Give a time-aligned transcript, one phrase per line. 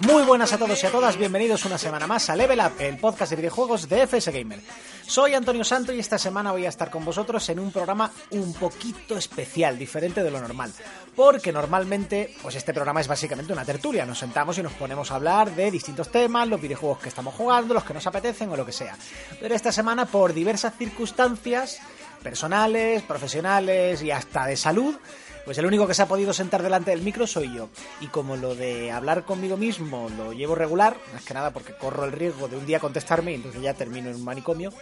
[0.00, 2.98] Muy buenas a todos y a todas, bienvenidos una semana más a Level Up, el
[2.98, 4.60] podcast de videojuegos de FS Gamer.
[5.06, 8.52] Soy Antonio Santo y esta semana voy a estar con vosotros en un programa un
[8.52, 10.70] poquito especial, diferente de lo normal.
[11.16, 15.14] Porque normalmente, pues este programa es básicamente una tertulia, nos sentamos y nos ponemos a
[15.14, 18.66] hablar de distintos temas, los videojuegos que estamos jugando, los que nos apetecen o lo
[18.66, 18.96] que sea.
[19.40, 21.80] Pero esta semana, por diversas circunstancias,
[22.22, 24.96] personales, profesionales y hasta de salud,
[25.44, 27.68] pues el único que se ha podido sentar delante del micro soy yo.
[28.00, 32.04] Y como lo de hablar conmigo mismo lo llevo regular, más que nada porque corro
[32.04, 34.72] el riesgo de un día contestarme y entonces ya termino en un manicomio,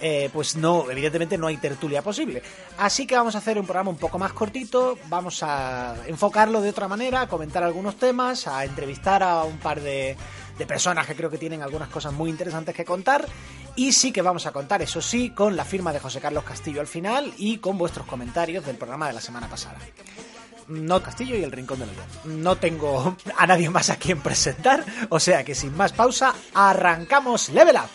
[0.00, 2.42] eh, pues no, evidentemente no hay tertulia posible.
[2.78, 6.70] Así que vamos a hacer un programa un poco más cortito, vamos a enfocarlo de
[6.70, 10.16] otra manera, a comentar algunos temas, a entrevistar a un par de,
[10.58, 13.26] de personas que creo que tienen algunas cosas muy interesantes que contar.
[13.74, 16.80] Y sí que vamos a contar, eso sí, con la firma de José Carlos Castillo
[16.80, 19.78] al final y con vuestros comentarios del programa de la semana pasada.
[20.68, 22.42] No Castillo y el Rincón del Ollón.
[22.42, 27.48] No tengo a nadie más a quien presentar, o sea que sin más pausa, arrancamos
[27.48, 27.90] Level Up.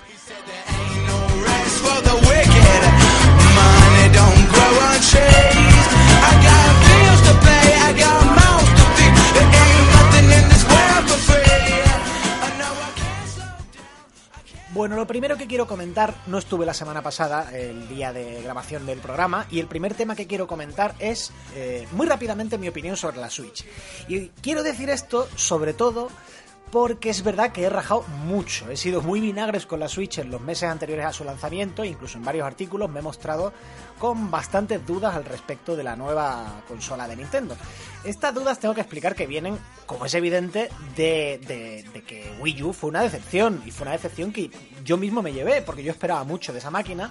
[14.78, 18.86] Bueno, lo primero que quiero comentar, no estuve la semana pasada, el día de grabación
[18.86, 22.96] del programa, y el primer tema que quiero comentar es eh, muy rápidamente mi opinión
[22.96, 23.66] sobre la Switch.
[24.07, 26.09] Y quiero decir esto sobre todo
[26.72, 30.29] porque es verdad que he rajado mucho, he sido muy vinagres con la Switch en
[30.29, 33.53] los meses anteriores a su lanzamiento, incluso en varios artículos me he mostrado
[34.00, 37.56] con bastantes dudas al respecto de la nueva consola de Nintendo.
[38.03, 41.39] Estas dudas tengo que explicar que vienen, como es evidente, de,
[41.94, 44.51] de- que Wii U fue una decepción, y fue una decepción que
[44.83, 47.09] yo mismo me llevé, porque yo esperaba mucho de esa máquina.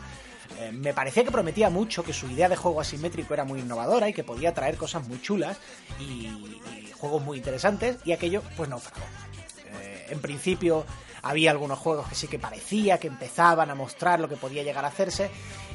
[0.60, 4.08] Eh, me parecía que prometía mucho, que su idea de juego asimétrico era muy innovadora
[4.08, 5.58] y que podía traer cosas muy chulas
[5.98, 9.02] y, y juegos muy interesantes, y aquello pues naufragó.
[9.02, 9.25] Eh,
[10.10, 10.84] en principio
[11.22, 14.84] había algunos juegos que sí que parecía que empezaban a mostrar lo que podía llegar
[14.84, 15.30] a hacerse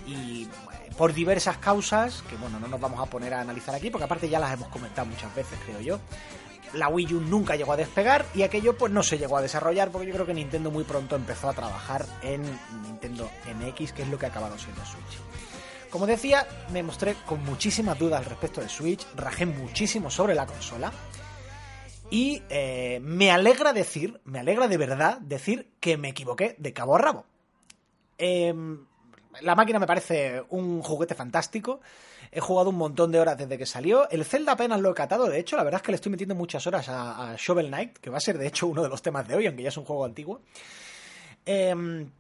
[0.08, 3.90] y eh, por diversas causas, que bueno, no nos vamos a poner a analizar aquí
[3.90, 6.00] porque aparte ya las hemos comentado muchas veces, creo yo.
[6.74, 9.92] La Wii U nunca llegó a despegar y aquello pues no se llegó a desarrollar
[9.92, 12.44] porque yo creo que Nintendo muy pronto empezó a trabajar en
[12.84, 15.20] Nintendo NX, que es lo que ha acabado siendo Switch.
[15.90, 20.46] Como decía, me mostré con muchísimas dudas al respecto de Switch, rajé muchísimo sobre la
[20.46, 20.94] consola.
[22.12, 26.96] Y eh, me alegra decir, me alegra de verdad decir que me equivoqué de cabo
[26.96, 27.26] a rabo.
[28.18, 28.86] Em,
[29.40, 31.80] la máquina me parece un juguete fantástico.
[32.30, 34.10] He jugado un montón de horas desde que salió.
[34.10, 35.30] El Zelda apenas lo he catado.
[35.30, 38.10] De hecho, la verdad es que le estoy metiendo muchas horas a, Shovel Knight, que
[38.10, 39.86] va a ser de hecho uno de los temas de hoy, aunque ya es un
[39.86, 40.42] juego antiguo.
[41.46, 42.12] Em,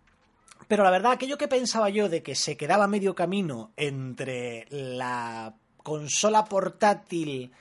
[0.69, 5.53] pero la verdad, aquello que pensaba yo de que se quedaba medio camino entre la
[5.83, 7.51] consola portátil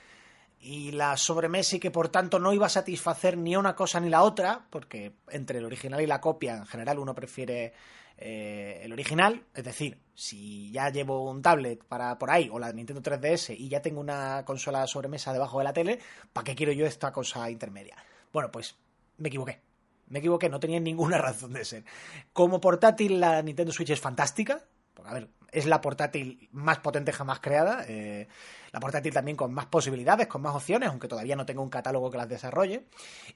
[0.61, 4.09] y la sobremesa y que por tanto no iba a satisfacer ni una cosa ni
[4.09, 7.73] la otra, porque entre el original y la copia en general uno prefiere
[8.17, 12.71] eh, el original, es decir, si ya llevo un tablet para por ahí o la
[12.71, 15.99] Nintendo 3DS y ya tengo una consola sobremesa debajo de la tele,
[16.31, 17.95] ¿para qué quiero yo esta cosa intermedia?
[18.31, 18.75] Bueno, pues
[19.17, 19.61] me equivoqué.
[20.07, 21.85] Me equivoqué, no tenía ninguna razón de ser.
[22.33, 24.63] Como portátil, la Nintendo Switch es fantástica.
[24.93, 27.85] Porque, a ver, es la portátil más potente jamás creada.
[27.87, 28.27] eh,
[28.71, 32.09] la portátil también con más posibilidades, con más opciones, aunque todavía no tengo un catálogo
[32.09, 32.85] que las desarrolle.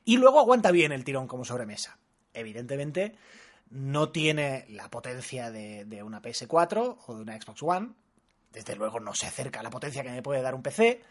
[0.05, 1.97] Y luego aguanta bien el tirón como sobremesa.
[2.33, 3.15] Evidentemente,
[3.69, 7.89] no tiene la potencia de, una PS4 o de una Xbox One.
[8.53, 11.01] Desde luego no se acerca a la potencia que me puede dar un PC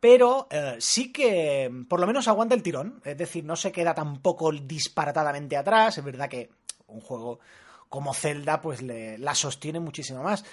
[0.00, 3.94] pero eh, sí que por lo menos aguanta el tirón, es decir, no se queda
[3.94, 6.50] tampoco disparatadamente atrás, es verdad que
[6.86, 7.40] un juego
[7.88, 10.44] como Zelda pues le, la sostiene muchísimo más,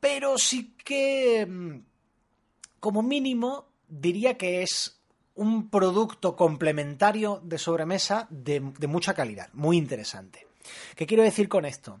[0.00, 1.78] pero sí que mm,
[2.80, 5.00] como mínimo diría que es
[5.34, 10.46] un producto complementario de sobremesa de, mucha calidad, muy interesante.
[10.94, 12.00] ¿Qué quiero decir con esto?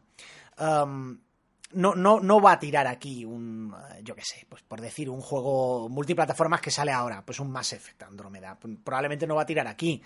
[1.72, 5.10] No, no, no va a tirar aquí un, eh, yo qué sé, pues por decir,
[5.10, 8.56] un juego multiplataformas que sale ahora, pues un Mass Effect Andrómeda.
[8.84, 10.00] Probablemente no va a tirar aquí.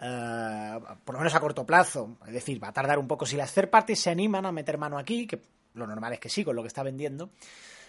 [0.00, 2.16] Eh, por lo menos a corto plazo.
[2.26, 3.26] Es decir, va a tardar un poco.
[3.26, 5.42] Si las third parties se animan a meter mano aquí, que
[5.74, 7.30] lo normal es que sí, con lo que está vendiendo,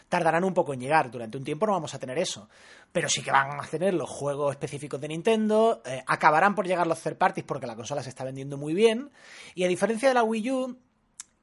[0.09, 1.09] tardarán un poco en llegar.
[1.09, 2.49] Durante un tiempo no vamos a tener eso.
[2.91, 5.81] Pero sí que van a tener los juegos específicos de Nintendo.
[5.85, 9.09] eh, acabarán por llegar los third parties porque la consola se está vendiendo muy bien.
[9.55, 10.77] Y a diferencia de la Wii U,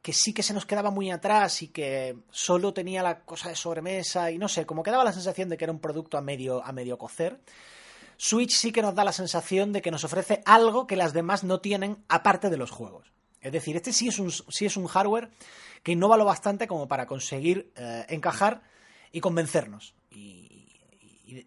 [0.03, 3.57] que sí que se nos quedaba muy atrás y que solo tenía la cosa de
[3.57, 6.21] sobremesa y no sé, como que daba la sensación de que era un producto a
[6.21, 7.41] medio, a medio cocer.
[8.19, 11.45] Switch sí que nos da la sensación de que nos ofrece algo que las demás
[11.45, 13.13] no tienen aparte de los juegos.
[13.41, 15.31] Es decir, este sí es un, sí es un hardware
[15.85, 18.63] que innova lo bastante como para conseguir eh, encajar
[19.13, 19.95] y convencernos.
[20.11, 20.69] Y,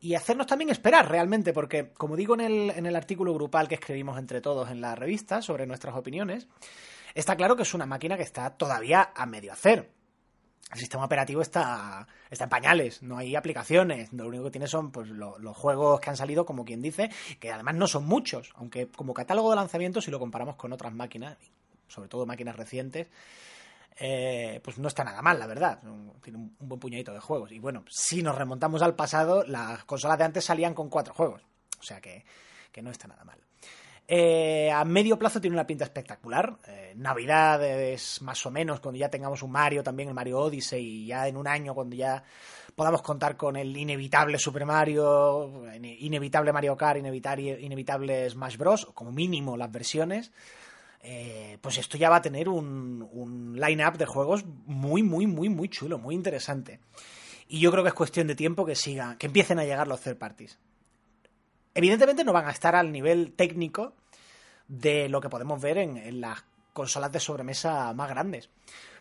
[0.01, 3.75] y- hacernos también esperar realmente, porque como digo en el, en el artículo grupal que
[3.75, 6.47] escribimos entre todos en la revista sobre nuestras opiniones,
[7.15, 9.89] está claro que es una máquina que está todavía a medio hacer.
[10.71, 14.91] El sistema operativo está, está en pañales, no hay aplicaciones, lo único que tiene son
[14.91, 17.09] pues, lo- los juegos que han salido, como quien dice,
[17.39, 20.93] que además no son muchos, aunque como catálogo de lanzamiento, si lo comparamos con otras
[20.93, 21.37] máquinas,
[21.87, 23.07] sobre todo máquinas recientes,
[23.99, 25.79] eh, pues no está nada mal, la verdad.
[26.23, 27.51] Tiene un, un buen puñadito de juegos.
[27.51, 31.41] Y bueno, si nos remontamos al pasado, las consolas de antes salían con cuatro juegos,
[31.79, 32.23] o sea que,
[32.71, 33.39] que no está nada mal.
[34.13, 36.57] Eh, a medio plazo tiene una pinta espectacular.
[36.67, 40.85] Eh, Navidad es más o menos cuando ya tengamos un Mario, también el Mario Odyssey,
[40.85, 42.21] y ya en un año cuando ya
[42.75, 49.13] podamos contar con el inevitable Super Mario, ine- inevitable Mario Kart, inevitable, Smash Bros, como
[49.13, 50.33] mínimo las versiones,
[51.03, 55.47] eh, pues esto ya va a tener un, un line-up de juegos muy, muy, muy,
[55.47, 56.81] muy chulo, muy interesante.
[57.47, 60.01] Y yo creo que es cuestión de tiempo que siga, que empiecen a llegar los
[60.01, 60.59] third parties.
[61.73, 63.93] Evidentemente no van a estar al nivel técnico
[64.71, 68.49] de lo que podemos ver en, las consolas de sobremesa más grandes.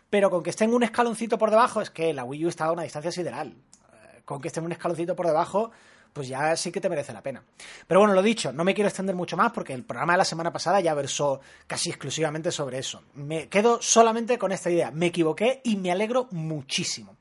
[0.09, 2.71] Pero con que estén un escaloncito por debajo, es que la Wii U está a
[2.73, 3.51] una distancia sideral.
[3.53, 5.71] Eh, Con que estén un escaloncito por debajo,
[6.11, 7.41] pues ya sí que te merece la pena.
[7.87, 10.25] Pero bueno, lo dicho, no me quiero extender mucho más porque el programa de la
[10.25, 13.03] semana pasada ya versó casi exclusivamente sobre eso.
[13.13, 14.91] Me quedo solamente con esta idea.
[14.91, 17.15] Me equivoqué y me alegro muchísimo.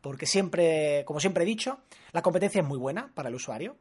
[0.00, 1.80] Porque siempre, como siempre he dicho,
[2.12, 3.76] la competencia es muy buena para el usuario.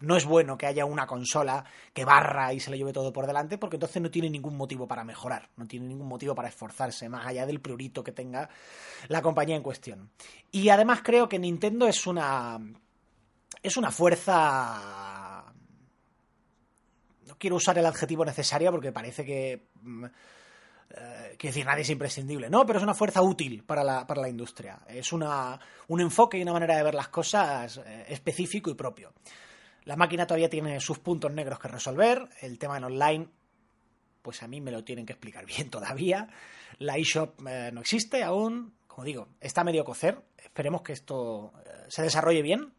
[0.00, 3.26] No es bueno que haya una consola que barra y se le lleve todo por
[3.26, 7.08] delante, porque entonces no tiene ningún motivo para mejorar, no tiene ningún motivo para esforzarse,
[7.08, 8.48] más allá del prurito que tenga
[9.08, 10.10] la compañía en cuestión.
[10.50, 12.58] Y además creo que Nintendo es una.
[13.62, 15.44] es una fuerza.
[17.26, 19.68] No quiero usar el adjetivo necesaria porque parece que.
[19.82, 20.04] mm,
[20.92, 24.22] eh, quiero decir, nadie es imprescindible, no, pero es una fuerza útil para la, para
[24.22, 24.80] la industria.
[24.88, 29.12] Es una, un enfoque y una manera de ver las cosas eh, específico y propio.
[29.84, 32.28] La máquina todavía tiene sus puntos negros que resolver.
[32.40, 33.28] El tema en online,
[34.22, 36.28] pues a mí me lo tienen que explicar bien todavía.
[36.78, 38.74] La eShop eh, no existe aún.
[38.86, 40.20] Como digo, está medio cocer.
[40.36, 42.72] Esperemos que esto eh, se desarrolle bien.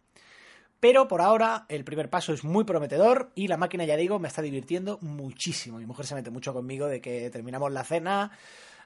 [0.80, 4.27] Pero por ahora el primer paso es muy prometedor y la máquina, ya digo, me
[4.27, 5.77] está divirtiendo muchísimo.
[5.77, 8.31] Mi mujer se mete mucho conmigo de que terminamos la cena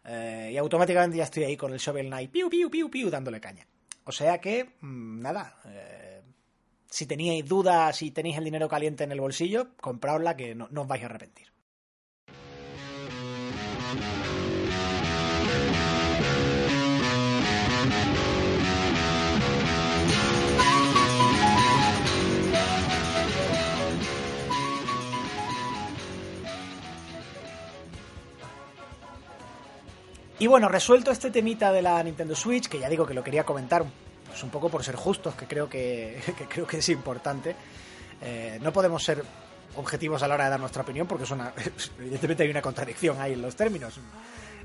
[0.03, 3.39] eh, y automáticamente ya estoy ahí con el Shovel Knight, piu, piu, piu, piu, dándole
[3.39, 3.65] caña.
[4.03, 5.56] O sea que, mm, nada,
[6.89, 10.81] si teníais dudas, si tenéis el dinero caliente en el bolsillo, compraosla que no, no
[10.81, 11.55] os vais a arrepentir.
[30.37, 33.45] Y bueno, resuelto este temita de la Nintendo Switch, que ya digo que lo quería
[33.45, 33.85] comentar
[34.35, 37.56] pues un poco por ser justos, que creo que, creo que es importante.
[38.21, 39.23] Eh, no podemos ser
[39.77, 41.54] objetivos a la hora de dar nuestra opinión, porque es una,
[41.99, 43.97] evidentemente hay una contradicción ahí en los términos.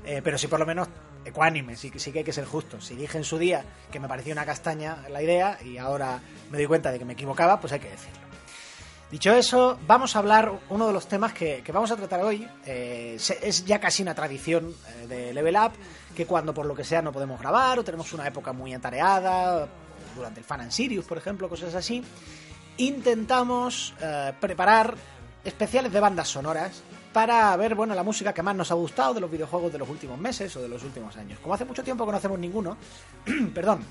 [0.03, 0.89] Eh, pero sí por lo menos
[1.23, 2.85] ecuánime, sí, que- hay que ser justos.
[2.85, 6.57] Si dije en su día que me parecía una castaña la idea y ahora me
[6.57, 8.19] doy cuenta de que me equivocaba, pues hay que decirlo.
[9.09, 12.47] Dicho eso, vamos a hablar uno de los temas que, vamos a tratar hoy.
[12.65, 14.73] eh, es ya casi una tradición
[15.07, 15.73] de Level Up,
[16.15, 19.67] que cuando por lo que sea no podemos grabar o tenemos una época muy atareada,
[20.15, 22.03] durante el Fan and Sirius, por ejemplo, cosas así,
[22.77, 24.95] intentamos eh, preparar
[25.43, 29.21] especiales de bandas sonoras para ver bueno la música que más nos ha gustado de
[29.21, 31.39] los videojuegos de los últimos meses o de los últimos años.
[31.39, 32.77] Como hace mucho tiempo que no hacemos ninguno,
[33.53, 33.83] perdón,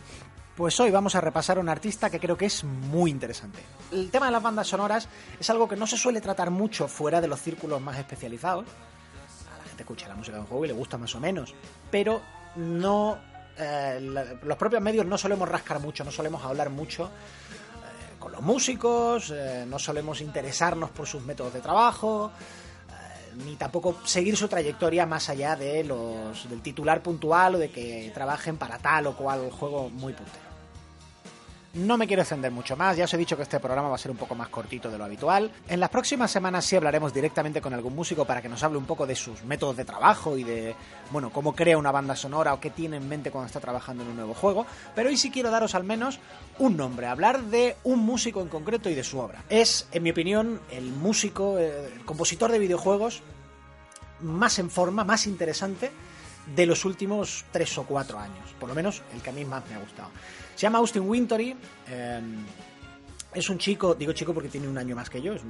[0.56, 3.60] pues hoy vamos a repasar a un artista que creo que es muy interesante.
[3.92, 5.08] El tema de las bandas sonoras
[5.38, 8.66] es algo que no se suele tratar mucho fuera de los círculos más especializados.
[9.80, 11.54] Escucha la música de un juego y le gusta más o menos,
[11.90, 12.20] pero
[12.56, 13.18] no
[13.58, 14.00] eh,
[14.42, 19.30] los propios medios no solemos rascar mucho, no solemos hablar mucho eh, con los músicos,
[19.34, 22.30] eh, no solemos interesarnos por sus métodos de trabajo,
[23.44, 28.10] ni tampoco seguir su trayectoria más allá de los del titular puntual o de que
[28.14, 30.50] trabajen para tal o cual juego muy puntero.
[31.72, 33.98] No me quiero extender mucho más, ya os he dicho que este programa va a
[33.98, 35.52] ser un poco más cortito de lo habitual.
[35.68, 38.86] En las próximas semanas sí hablaremos directamente con algún músico para que nos hable un
[38.86, 40.74] poco de sus métodos de trabajo y de,
[41.12, 44.10] bueno, cómo crea una banda sonora o qué tiene en mente cuando está trabajando en
[44.10, 44.66] un nuevo juego.
[44.96, 46.18] Pero hoy sí quiero daros al menos
[46.58, 49.44] un nombre, hablar de un músico en concreto y de su obra.
[49.48, 53.22] Es, en mi opinión, el músico, eh, el compositor de videojuegos
[54.18, 55.92] más en forma, más interesante
[56.54, 58.54] de los últimos tres o cuatro años.
[58.59, 60.11] Por lo menos el que a mí más me ha gustado.
[60.54, 61.56] Se llama Austin Wintory.
[61.88, 62.20] eh,
[63.35, 65.42] es un chico, digo chico porque tiene un año más que yo, es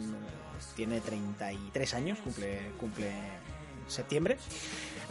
[0.75, 3.11] tiene 33 años, cumple, cumple
[3.87, 4.37] septiembre.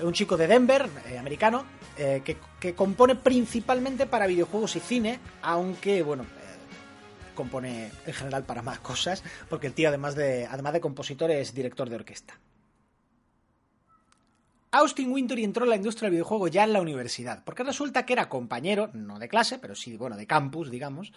[0.01, 1.65] Un chico de Denver, eh, americano,
[1.97, 8.43] eh, que, que compone principalmente para videojuegos y cine, aunque, bueno, eh, compone en general
[8.43, 12.39] para más cosas, porque el tío, además de, además de compositor, es director de orquesta.
[14.71, 18.13] Austin Wintory entró en la industria del videojuego ya en la universidad, porque resulta que
[18.13, 21.11] era compañero, no de clase, pero sí, bueno, de campus, digamos,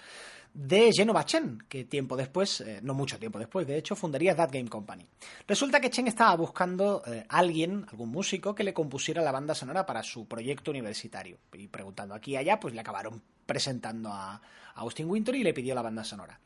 [0.54, 4.50] de Genova Chen, que tiempo después, eh, no mucho tiempo después, de hecho, fundaría That
[4.52, 5.06] Game Company.
[5.47, 9.85] Resulta que Chen estaba buscando eh, alguien, algún músico, que le compusiera la banda sonora
[9.85, 11.38] para su proyecto universitario.
[11.52, 14.40] Y preguntando aquí y allá, pues le acabaron presentando a,
[14.75, 16.40] Austin Wintory y le pidió la banda sonora.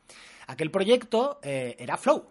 [0.48, 2.26] Aquel proyecto eh, era Flow,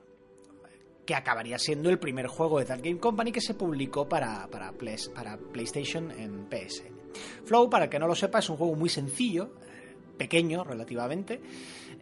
[1.06, 4.74] que acabaría siendo el primer juego de That Game Company que se publicó para, para,
[5.14, 6.96] para PlayStation en PSN.
[7.46, 11.42] Flow, para el que no lo sepa, es un juego muy sencillo, eh, pequeño relativamente,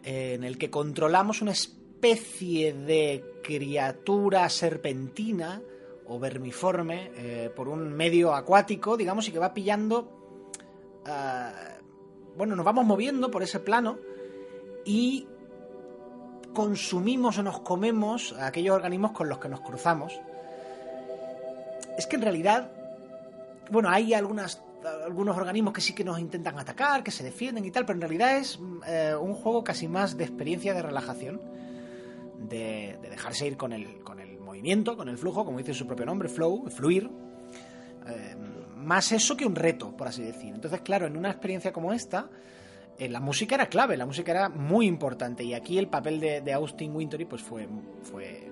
[0.02, 5.62] eh, en el que controlamos una especie de criatura serpentina
[6.06, 10.10] o vermiforme eh, por un medio acuático, digamos, y que va pillando...
[12.36, 13.98] bueno, nos vamos moviendo por ese plano
[14.84, 15.26] y
[16.54, 20.18] consumimos o nos comemos aquellos organismos con los que nos cruzamos.
[21.98, 22.70] Es que en realidad,
[23.70, 24.62] bueno, hay algunas,
[25.04, 28.00] algunos organismos que sí que nos intentan atacar, que se defienden y tal, pero en
[28.00, 31.40] realidad es eh, un juego casi más de experiencia de relajación,
[32.38, 35.86] de, de dejarse ir con el, con el movimiento, con el flujo, como dice su
[35.86, 37.10] propio nombre, flow, fluir.
[38.06, 38.36] Eh,
[38.76, 40.54] más eso que un reto, por así decir.
[40.54, 42.28] Entonces, claro, en una experiencia como esta,
[42.98, 46.52] eh, la música era clave, la música era muy importante y aquí el papel de,
[46.52, 47.68] Austin Wintory pues fue,
[48.20, 48.50] eh,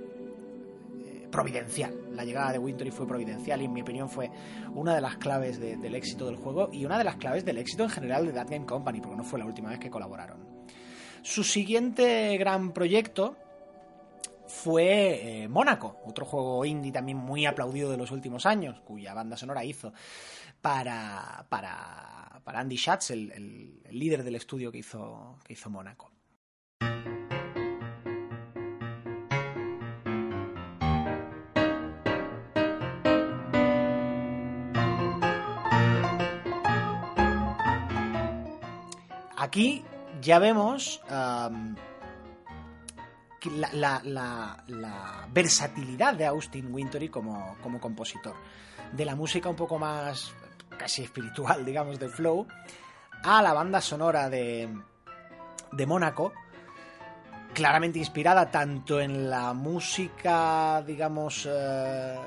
[1.30, 1.94] providencial.
[2.14, 4.30] La llegada de Wintory fue providencial y en mi opinión fue
[4.74, 7.58] una de las claves de- del éxito del juego y una de las claves del
[7.58, 10.38] éxito en general de That Game Company, porque no fue la última vez que colaboraron.
[11.22, 13.36] Su siguiente gran proyecto
[14.48, 19.36] fue eh, Mónaco, otro juego indie también muy aplaudido de los últimos años, cuya banda
[19.36, 19.92] sonora hizo
[20.60, 26.10] para, para, para Andy Schatz, el, líder del estudio que hizo, que hizo Mónaco.
[39.36, 39.84] Aquí
[40.22, 41.02] ya vemos
[43.40, 44.64] que la,
[45.32, 48.34] versatilidad de Austin Wintory como compositor.
[48.92, 50.34] De la música un poco más
[50.82, 52.44] casi espiritual, digamos, de Flow,
[53.22, 54.68] a la banda sonora de,
[55.70, 56.32] de Mónaco,
[57.54, 62.18] claramente inspirada tanto en la música, digamos, eh,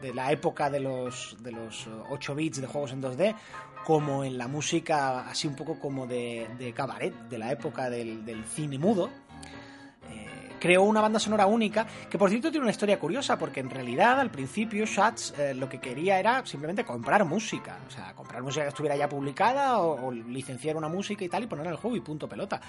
[0.00, 3.36] de, la época de los, de los 8 bits de juegos en 2D,
[3.84, 8.24] como en la música así un poco como de, de cabaret, de la época del,
[8.24, 9.08] del cine mudo.
[10.62, 14.20] Creó una banda sonora única, que por cierto tiene una historia curiosa, porque en realidad
[14.20, 18.62] al principio Schatz eh, lo que quería era simplemente comprar música, o sea, comprar música
[18.62, 22.00] que estuviera ya publicada o, licenciar una música y tal y ponerla el juego y
[22.00, 22.60] punto pelota.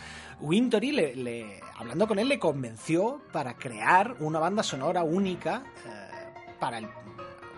[0.41, 6.53] Wintory, le, le- hablando con él, le convenció para crear una banda sonora única, eh,
[6.59, 6.87] para el,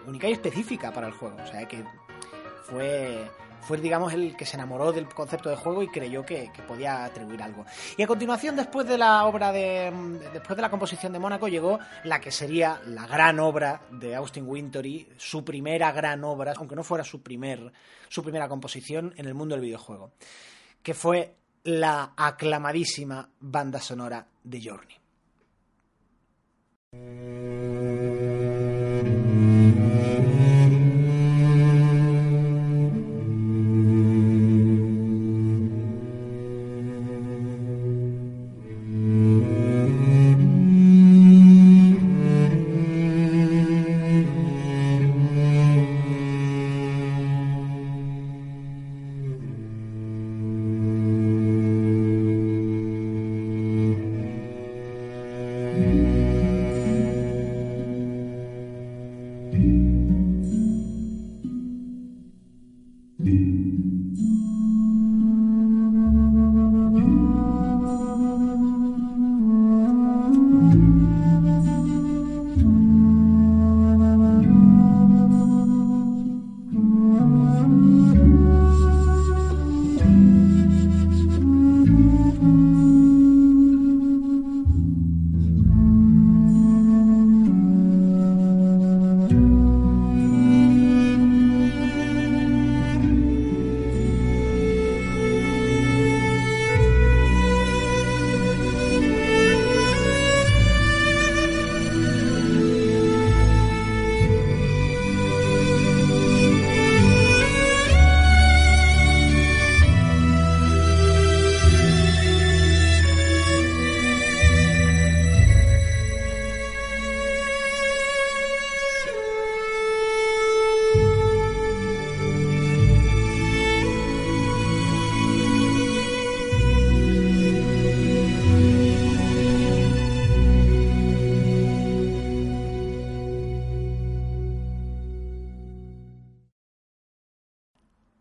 [0.06, 1.82] única y específica para el juego, o sea que
[2.64, 3.26] fue
[3.66, 7.42] fue digamos el que se enamoró del concepto de juego y creyó que, podía atribuir
[7.42, 7.66] algo.
[7.98, 9.92] Y a continuación, después de la obra de.
[10.34, 14.48] después de la composición de Mónaco, llegó la que sería la gran obra de Austin
[14.48, 17.72] Wintory, su primera gran obra, aunque no fuera su primer,
[18.08, 20.12] su primera composición en el mundo del videojuego.
[20.84, 25.06] Que fue la aclamadísima banda sonora de Journey.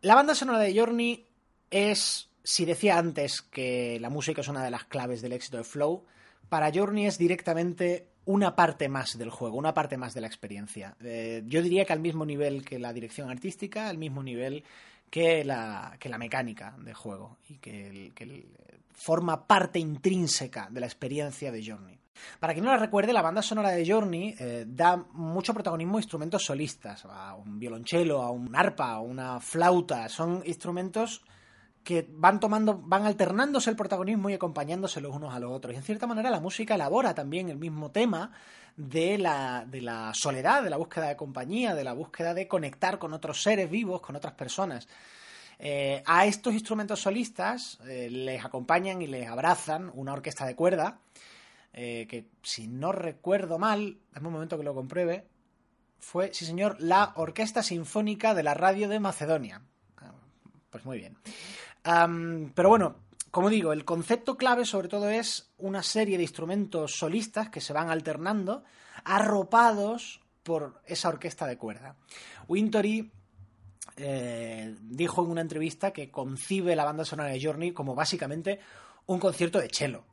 [0.04, 1.24] La banda sonora de Journey
[1.70, 5.64] es, si decía antes que la música es una de las claves del éxito de
[5.64, 6.04] Flow,
[6.50, 10.94] para Journey es directamente una parte más del juego, una parte más de la experiencia.
[11.02, 14.62] Eh, yo diría que al mismo nivel que la dirección artística, al mismo nivel
[15.08, 18.46] que la, que la mecánica de juego y que, el- que
[18.92, 21.98] forma parte intrínseca de la experiencia de Journey.
[22.40, 26.00] Para quien no la recuerde, la banda sonora de Journey eh, da mucho protagonismo a
[26.00, 30.08] instrumentos solistas, a un violonchelo, a un arpa, a una flauta.
[30.08, 31.22] Son instrumentos
[31.84, 35.74] que van tomando, van alternándose el protagonismo y acompañándose los unos a los otros.
[35.74, 38.32] Y en cierta manera la música elabora también el mismo tema
[38.76, 42.98] de la, de la soledad, de la búsqueda de compañía, de la búsqueda de conectar
[42.98, 44.88] con otros seres vivos, con otras personas.
[45.58, 50.98] Eh, a estos instrumentos solistas eh, les acompañan y les abrazan una orquesta de cuerda,
[51.74, 55.26] eh, que si no recuerdo mal, dame un momento que lo compruebe,
[55.98, 59.62] fue, sí señor, la Orquesta Sinfónica de la Radio de Macedonia.
[59.98, 60.12] Ah,
[60.70, 61.18] Pues muy bien.
[62.54, 62.96] Pero bueno,
[63.30, 67.72] como digo, el concepto clave sobre todo es una serie de instrumentos solistas que se
[67.72, 68.62] van alternando,
[69.04, 71.96] arropados por esa orquesta de cuerda.
[72.46, 73.10] Wintory
[73.96, 78.60] eh, dijo en una entrevista que concibe la banda sonora de Journey como básicamente
[79.06, 80.04] un concierto de cello,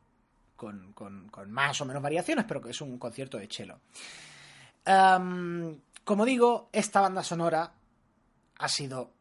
[0.61, 3.79] con, más o menos variaciones, pero que es un concierto de cello.
[4.85, 7.71] Am, como digo, esta banda sonora
[8.59, 9.11] ha sido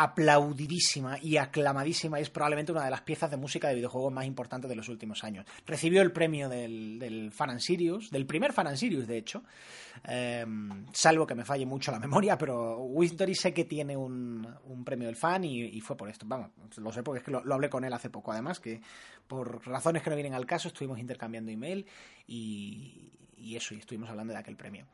[0.00, 4.26] aplaudidísima y aclamadísima y es probablemente una de las piezas de música de videojuegos más
[4.26, 5.46] importantes de los últimos años.
[5.66, 9.42] Recibió el premio del, del Fan and Sirius, del primer Fan and Sirius, de hecho,
[10.04, 14.46] Em, salvo que me falle mucho la memoria, pero Wintory sé que tiene un,
[14.84, 16.24] premio del fan y, fue por esto.
[16.26, 18.80] Vamos, lo sé porque es que lo, hablé con él hace poco, además, que
[19.26, 21.86] por razones que no vienen al caso estuvimos intercambiando email
[22.26, 24.86] y, y eso, y estuvimos hablando de aquel premio.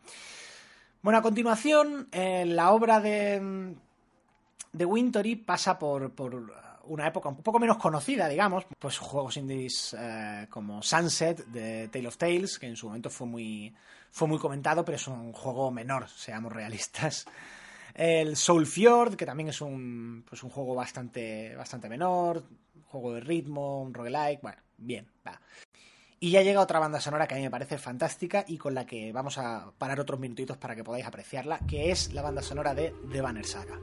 [1.03, 3.77] Bueno, a continuación, eh, la obra de,
[4.75, 6.53] de Wintory pasa por, por
[6.87, 12.09] una época un poco menos conocida, digamos, pues juegos indies eh, como Sunset de Tale
[12.09, 13.75] of Tales, que en su momento fue muy,
[14.11, 17.25] fue muy comentado, pero es un juego menor, seamos realistas.
[17.95, 22.45] El Soul Fjord, que también es un, pues un juego bastante, bastante menor,
[22.87, 25.41] juego de ritmo, un roguelike, bueno, bien, va.
[26.19, 28.87] Y ya llega otra banda sonora que a mí me parece fantástica y con la
[28.87, 32.75] que vamos a parar otros minutitos para que podáis apreciarla, que es la banda sonora
[32.75, 33.79] de The Banner Saga.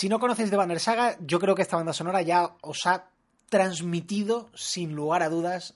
[0.00, 3.10] Si no conocéis The Banner Saga, yo creo que esta banda sonora ya os ha
[3.50, 5.74] transmitido, sin lugar a dudas,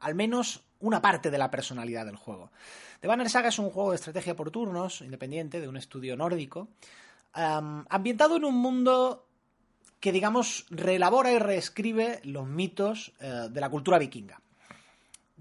[0.00, 2.50] al menos una parte de la personalidad del juego.
[3.02, 6.68] The Banner Saga es un juego de estrategia por turnos, independiente, de un estudio nórdico,
[7.34, 9.28] am, ambientado en un mundo
[10.00, 14.40] que, digamos, reelabora y reescribe los mitos eh, de la cultura vikinga.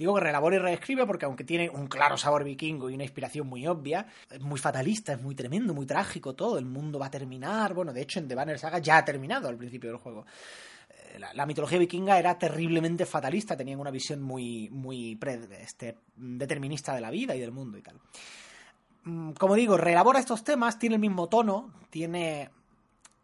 [0.03, 3.47] Digo que reelabora y reescribe porque aunque tiene un claro sabor vikingo y una inspiración
[3.47, 7.09] muy obvia, es muy fatalista, es muy tremendo, muy trágico todo, el mundo va a
[7.09, 10.25] terminar, bueno, de hecho en The Banner Saga ya ha terminado al principio del juego.
[10.89, 15.95] Eh, La, la mitología vikinga era terriblemente fatalista, tenían una visión muy, muy pre- este,
[16.17, 17.95] determinista de la vida y del mundo y tal.
[19.05, 22.49] Mm, Como digo, reelabora estos temas, tiene el mismo tono, tiene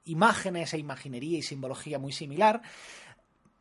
[0.06, 2.62] imágenes e imaginería y simbología muy similar,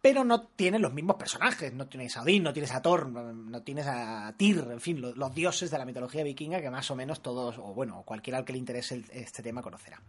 [0.00, 1.72] pero no tiene los mismos personajes.
[1.74, 5.14] No tienes a Odín, no tienes a Thor, no, tienes a Tyr, en fin, lo-
[5.14, 8.44] los, dioses de la mitología vikinga que más o menos todos, o bueno, cualquiera al
[8.44, 10.00] que le interese este tema conocerá.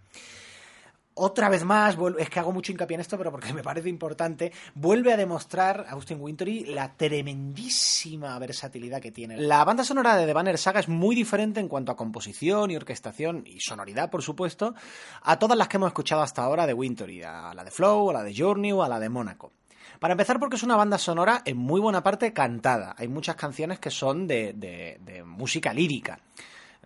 [1.21, 4.53] Otra vez más, es que hago mucho hincapié en esto, pero porque me parece importante,
[4.75, 9.35] vuelve a demostrar Austin Wintory la tremendísima versatilidad que tiene.
[9.37, 12.77] La banda sonora de The Banner Saga es muy diferente en cuanto a composición y
[12.77, 14.75] orquestación y sonoridad, por supuesto,
[15.23, 18.13] a todas las que hemos escuchado hasta ahora de Wintory, a la de Flow, a
[18.13, 19.51] la de Journey o a la de Mónaco.
[19.99, 22.95] Para empezar, porque es una banda sonora en muy buena parte cantada.
[22.97, 26.19] Hay muchas canciones que son de, de- de música lírica.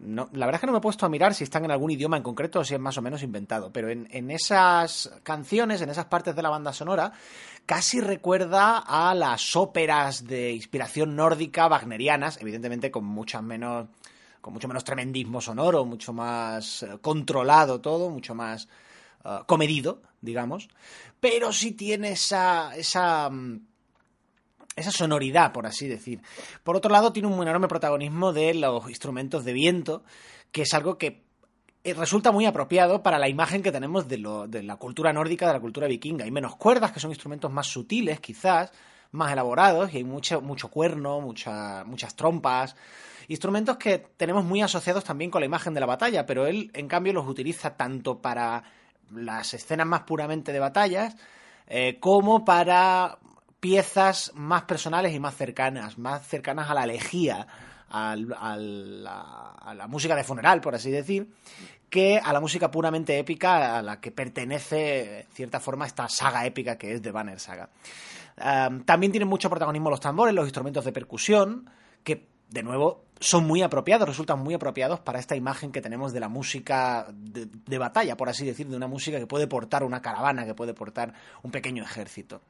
[0.05, 2.17] La verdad es que no me he puesto a mirar si están en algún idioma
[2.17, 5.89] en concreto o si es más o menos inventado, pero en, en esas canciones, en
[5.91, 7.13] esas partes de la banda sonora,
[7.67, 13.87] casi recuerda a las óperas de inspiración nórdica wagnerianas, evidentemente con muchas menos
[14.41, 18.67] con mucho menos tremendismo sonoro, mucho más eh, controlado todo, mucho más
[19.23, 20.69] eh, comedido, digamos,
[21.19, 23.59] pero sí tiene esa esa mm,
[24.75, 26.21] esa sonoridad, por así decir.
[26.63, 30.03] Por otro lado, tiene un enorme protagonismo de los instrumentos de viento,
[30.51, 31.21] que es algo que
[31.83, 35.45] eh, resulta muy apropiado para la imagen que tenemos de, lo- de la cultura nórdica,
[35.45, 36.25] de la cultura vikinga.
[36.25, 38.71] Hay menos cuerdas, que son instrumentos más sutiles, quizás,
[39.11, 42.75] más elaborados, y hay mucho, mucho cuerno, mucha- muchas trompas.
[43.27, 46.87] Instrumentos que tenemos muy asociados también con la imagen de la batalla, pero él, en
[46.87, 48.63] cambio, los utiliza tanto para
[49.11, 51.15] las escenas más puramente de batallas,
[51.67, 53.17] eh, como para
[53.59, 57.47] piezas más personales y más cercanas, más cercanas a la elegía,
[57.89, 61.31] al- a, a la música de funeral, por así decir,
[61.89, 66.45] que a la música puramente épica a la que pertenece, en cierta forma, esta saga
[66.45, 67.69] épica que es The Banner Saga.
[68.85, 71.69] También tienen mucho protagonismo los tambores, los instrumentos de percusión,
[72.03, 76.19] que de nuevo son muy apropiados, resultan muy apropiados para esta imagen que tenemos de
[76.19, 80.45] la música de, batalla, por así decir, de una música que puede portar una caravana,
[80.45, 82.41] que puede portar un pequeño ejército.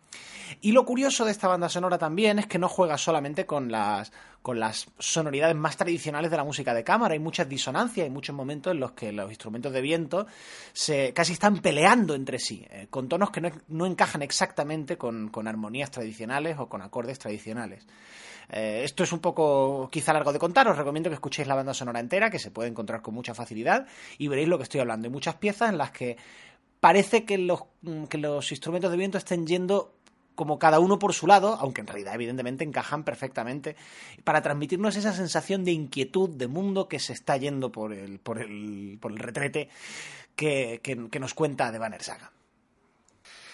[0.62, 4.12] Y lo curioso de esta banda sonora también es que no juega solamente con las,
[4.42, 8.36] con las sonoridades más tradicionales de la música de cámara, hay muchas disonancias, hay muchos
[8.36, 10.26] momentos en los que los instrumentos de viento
[10.74, 15.48] se casi están peleando entre sí, eh, con tonos que no, no encajan exactamente con
[15.48, 17.86] armonías tradicionales o con acordes tradicionales.
[18.56, 21.74] Eh, esto es un poco quizá largo de contar, os recomiendo que escuchéis la banda
[21.74, 23.88] sonora entera, que se puede encontrar con mucha facilidad,
[24.20, 25.08] y veréis lo que estoy hablando.
[25.08, 26.18] Hay muchas piezas en las que
[26.80, 29.96] parece que los, mm, que los instrumentos de viento estén yendo
[30.36, 33.76] como cada uno por su lado, aunque en realidad evidentemente encajan perfectamente,
[34.24, 38.40] para transmitirnos esa sensación de inquietud, de mundo que se está yendo por el, por
[38.40, 39.70] el, por el retrete
[40.36, 42.32] que, que- que nos cuenta de Banner Saga.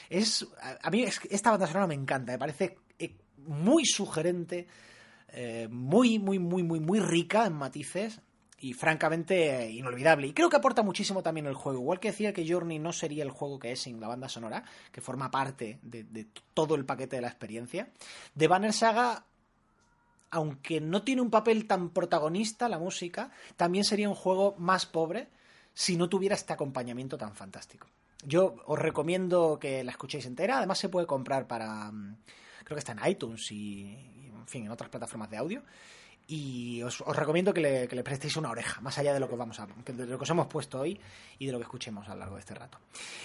[0.09, 0.47] Es,
[0.81, 2.77] a mí es- esta banda sonora me encanta, me parece
[3.45, 4.67] muy sugerente,
[5.30, 8.21] eh, muy, muy, muy, muy, muy rica en matices
[8.60, 10.28] y francamente inolvidable.
[10.28, 11.80] Y creo que aporta muchísimo también el juego.
[11.80, 14.63] Igual que decía que Journey no sería el juego que es sin la banda sonora,
[14.91, 17.89] que forma parte de, de todo el paquete de la experiencia.
[18.38, 19.25] The Banner Saga,
[20.32, 25.30] aunque no tiene un papel tan protagonista la música, también sería un juego más pobre
[25.73, 27.88] si no tuviera este acompañamiento tan fantástico.
[28.25, 30.58] Yo os recomiendo que la escuchéis entera.
[30.58, 31.91] Además, se puede comprar para.
[32.69, 33.95] Creo que está en iTunes y,
[34.32, 35.63] en fin, en otras plataformas de audio.
[36.27, 40.29] Y os, recomiendo que le, que prestéis una oreja, más allá de lo que os
[40.29, 40.99] hemos puesto hoy
[41.39, 42.77] y de lo que escuchemos a lo largo de este rato.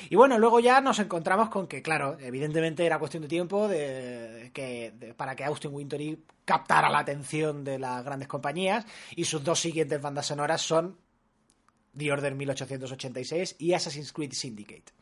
[0.08, 4.50] Y bueno, luego ya nos encontramos con que, claro, evidentemente era cuestión de tiempo de,
[4.54, 9.60] que, para que Austin Wintory captara la atención de las grandes compañías y sus dos
[9.60, 10.96] siguientes bandas sonoras son
[11.94, 14.94] The Order 1886 y Assassin's Creed Syndicate.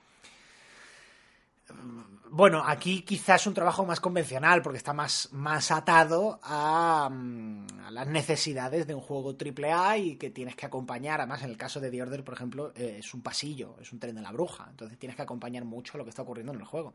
[2.35, 7.91] Bueno, aquí quizás un trabajo más convencional porque está más, más atado a, mm, a
[7.91, 11.21] las necesidades de un juego AAA y que tienes que acompañar.
[11.21, 13.99] Además, en el caso de The Order, por ejemplo, eh, es un pasillo, es un
[13.99, 14.67] tren de la bruja.
[14.71, 16.95] Entonces tienes que acompañar mucho lo que está ocurriendo en el juego.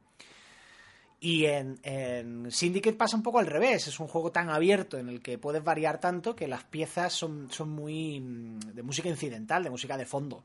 [1.20, 3.88] Y en, en Syndicate pasa un poco al revés.
[3.88, 7.52] Es un juego tan abierto en el que puedes variar tanto que las piezas son,
[7.52, 10.44] son muy mm, de música incidental, de música de fondo.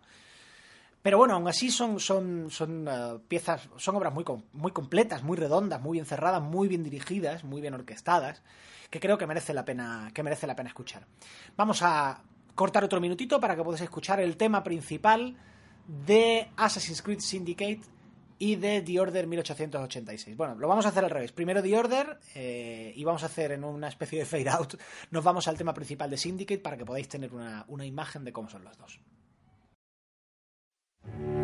[1.02, 5.36] Pero bueno, aún así son, son, son eh, piezas, son obras muy, muy completas, muy
[5.36, 8.42] redondas, muy bien cerradas, muy bien dirigidas, muy bien orquestadas,
[8.88, 11.06] que creo que merece la pena, que merece la pena escuchar.
[11.56, 12.22] Vamos a
[12.54, 15.36] cortar otro minutito para que podáis escuchar el tema principal
[15.86, 17.80] de Assassin's Creed Syndicate
[18.38, 20.36] y de The Order 1886.
[20.36, 21.32] Bueno, lo vamos a hacer al revés.
[21.32, 24.74] Primero The Order eh, y vamos a hacer en una especie de fade out.
[25.10, 28.32] Nos vamos al tema principal de Syndicate para que podáis tener una, una imagen de
[28.32, 29.00] cómo son los dos.
[31.04, 31.41] Muy bien,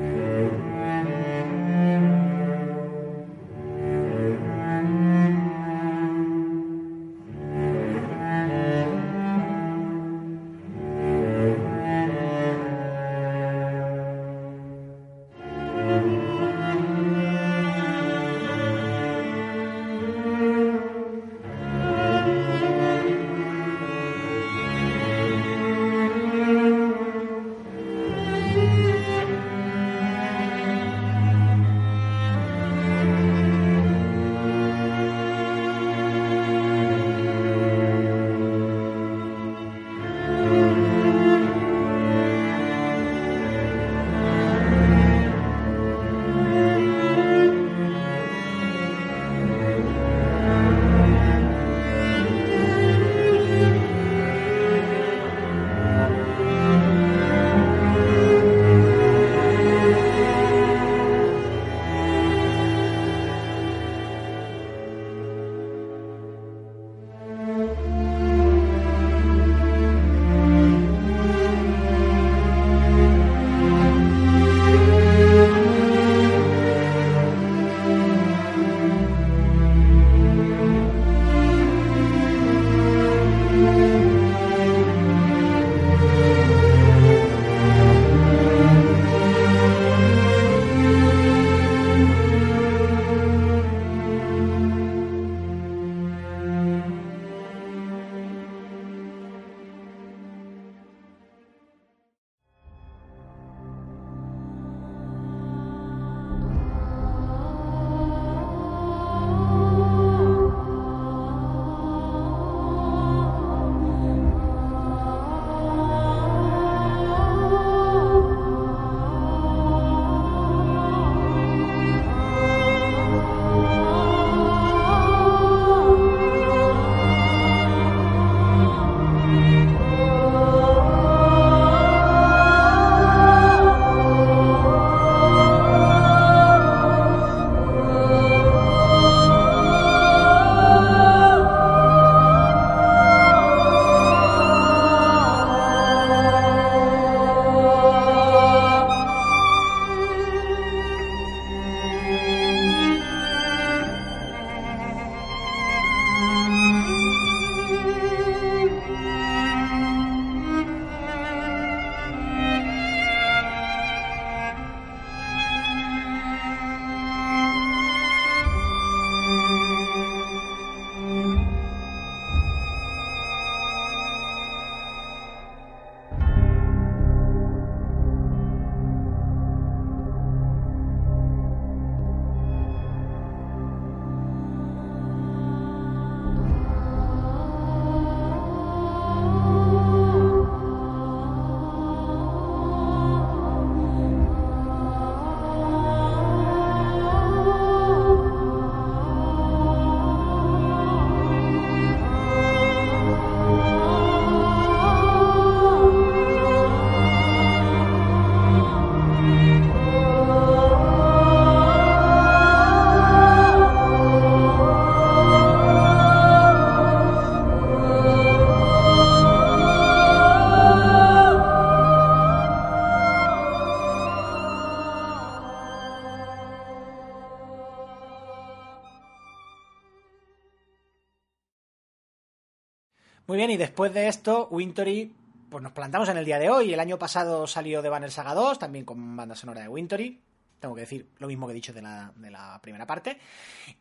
[233.59, 235.12] después de esto, Wintory,
[235.51, 236.73] pues nos plantamos en el día de hoy.
[236.73, 240.21] El año pasado salió The Banner Saga 2, también con banda sonora de Wintory.
[240.59, 243.18] Tengo que decir lo mismo que he dicho de la, de la primera parte.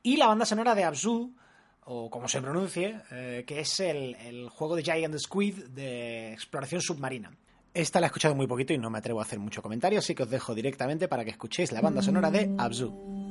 [0.04, 1.34] Y la banda sonora de Abzu,
[1.86, 6.82] o como se pronuncie, eh, que es el, el juego de Giant Squid de exploración
[6.82, 7.32] submarina.
[7.74, 10.16] Esta la he escuchado muy poquito y no me atrevo a hacer mucho comentario, así
[10.16, 13.27] que os dejo directamente para que escuchéis la banda sonora de Abzu.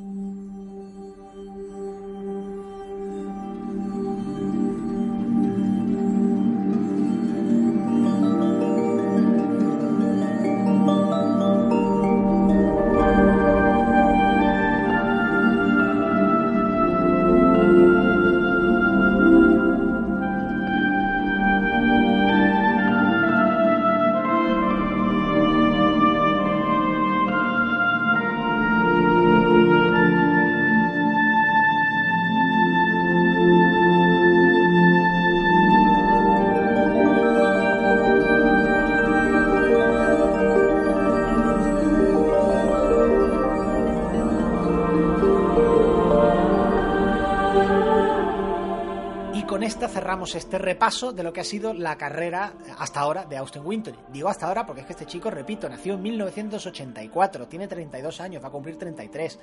[50.35, 53.99] Este repaso de lo que ha sido la carrera hasta ahora de Austin Wintory.
[54.09, 58.43] Digo hasta ahora porque es que este chico, repito, nació en 1984, tiene 32 años,
[58.43, 59.39] va a cumplir 33.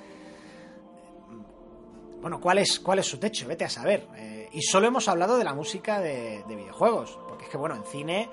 [2.20, 3.46] Bueno, ¿cuál es, cuál es su techo?
[3.46, 4.08] Vete a saber.
[4.16, 7.76] Eh, y solo hemos hablado de la música de, de videojuegos, porque es que, bueno,
[7.76, 8.30] en cine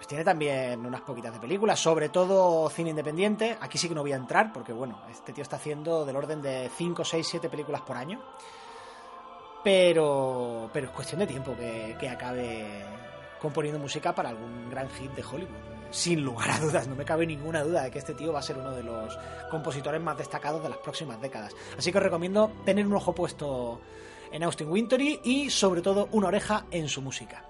[0.00, 3.58] pues tiene también unas poquitas de películas, sobre todo cine independiente.
[3.60, 6.40] Aquí sí que no voy a entrar porque, bueno, este tío está haciendo del orden
[6.40, 8.18] de 5, 6, 7 películas por año.
[9.62, 12.84] Pero, pero es cuestión de tiempo que, que acabe
[13.40, 15.50] componiendo música para algún gran hit de Hollywood.
[15.90, 18.42] Sin lugar a dudas, no me cabe ninguna duda de que este tío va a
[18.42, 19.18] ser uno de los
[19.50, 21.52] compositores más destacados de las próximas décadas.
[21.76, 23.80] Así que os recomiendo tener un ojo puesto
[24.30, 27.49] en Austin Wintory y sobre todo una oreja en su música.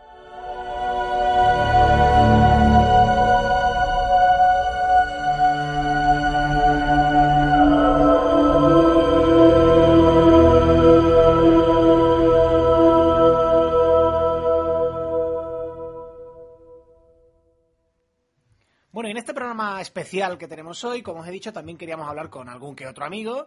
[19.80, 22.86] Programa especial que tenemos hoy, como os he dicho, también queríamos hablar con algún que
[22.86, 23.46] otro amigo.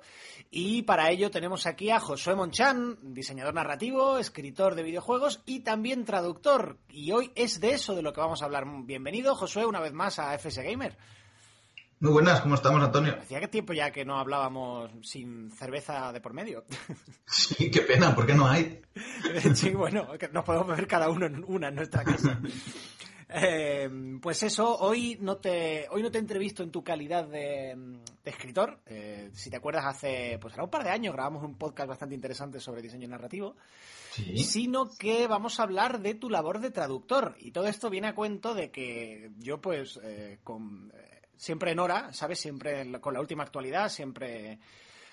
[0.50, 6.06] Y para ello tenemos aquí a Josué Monchan, diseñador narrativo, escritor de videojuegos y también
[6.06, 6.78] traductor.
[6.90, 8.66] Y hoy es de eso de lo que vamos a hablar.
[8.84, 10.98] Bienvenido, Josué, una vez más a FS Gamer.
[12.00, 13.16] Muy buenas, ¿cómo estamos, Antonio?
[13.22, 16.66] Hacía que tiempo ya que no hablábamos sin cerveza de por medio.
[17.26, 18.82] Sí, qué pena, ¿por qué no hay?
[19.56, 22.40] sí, bueno, nos podemos beber cada uno en una en nuestra casa.
[23.36, 23.90] Eh,
[24.22, 27.76] pues eso, hoy no te hoy no te entrevisto en tu calidad de,
[28.24, 28.80] de escritor.
[28.86, 32.14] Eh, si te acuerdas, hace pues ahora un par de años grabamos un podcast bastante
[32.14, 33.56] interesante sobre diseño narrativo.
[34.12, 34.38] Sí.
[34.38, 37.36] Sino que vamos a hablar de tu labor de traductor.
[37.40, 41.80] Y todo esto viene a cuento de que yo, pues, eh, con, eh, siempre en
[41.80, 42.40] hora, ¿sabes?
[42.40, 44.60] Siempre con la última actualidad, siempre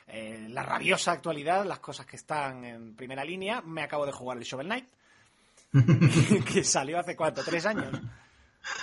[0.06, 3.62] eh, la rabiosa actualidad, las cosas que están en primera línea.
[3.62, 4.86] Me acabo de jugar el Shovel Knight.
[6.52, 8.00] que salió hace cuánto, tres años.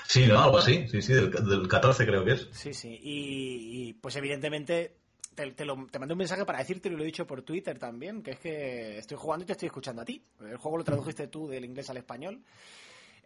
[0.07, 0.41] Sí, ¿no?
[0.41, 0.87] Algo así.
[0.87, 2.47] Sí, sí, del, del 14 creo que es.
[2.51, 2.99] Sí, sí.
[3.01, 4.97] Y, y, pues evidentemente
[5.35, 7.77] te, te, lo, te mandé un mensaje para decirte y lo he dicho por Twitter
[7.77, 10.23] también, que es que estoy jugando y te estoy escuchando a ti.
[10.41, 12.41] El juego lo tradujiste tú del inglés al español.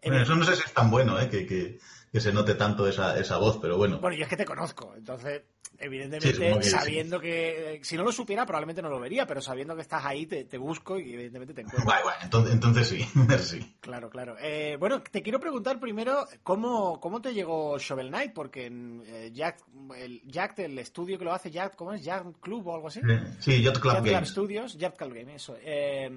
[0.04, 1.30] Bueno, eso no sé si es tan bueno, ¿eh?
[1.30, 1.80] Que, que,
[2.12, 3.99] que se note tanto esa, esa voz, pero bueno.
[3.99, 5.43] Bueno, yo es que te conozco, entonces,
[5.78, 7.80] evidentemente, Sí, sabiendo que.
[7.84, 10.57] Si no lo supiera, probablemente no lo vería, pero sabiendo que estás ahí, te, te
[10.57, 11.86] busco y evidentemente te encuentro.
[11.86, 13.07] Bueno, bueno, entonces, entonces sí,
[13.59, 13.76] sí.
[13.82, 14.36] Claro, claro.
[14.39, 19.32] Eh, bueno, te quiero preguntar primero cómo, cómo te llegó Shovel Knight, porque en, eh,
[19.34, 19.63] Jack,
[19.97, 22.03] el, Jack, el estudio que lo hace, Jack, ¿cómo es?
[22.03, 23.01] Jack Club o algo así.
[23.39, 24.30] Sí, Yacht Club Jack Club Games.
[24.30, 25.55] Studios, Jack Club Game, eso.
[25.61, 26.09] Eh,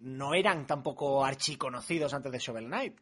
[0.00, 2.98] no eran tampoco archiconocidos antes de Shovel Knight.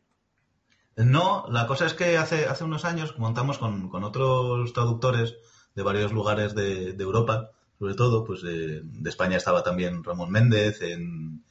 [0.99, 5.37] No, la cosa es que hace, hace unos años montamos con, con otros traductores
[5.77, 10.83] de varios lugares de, Europa, sobre todo, pues de, de, España estaba también Ramón Méndez,
[10.83, 11.45] en,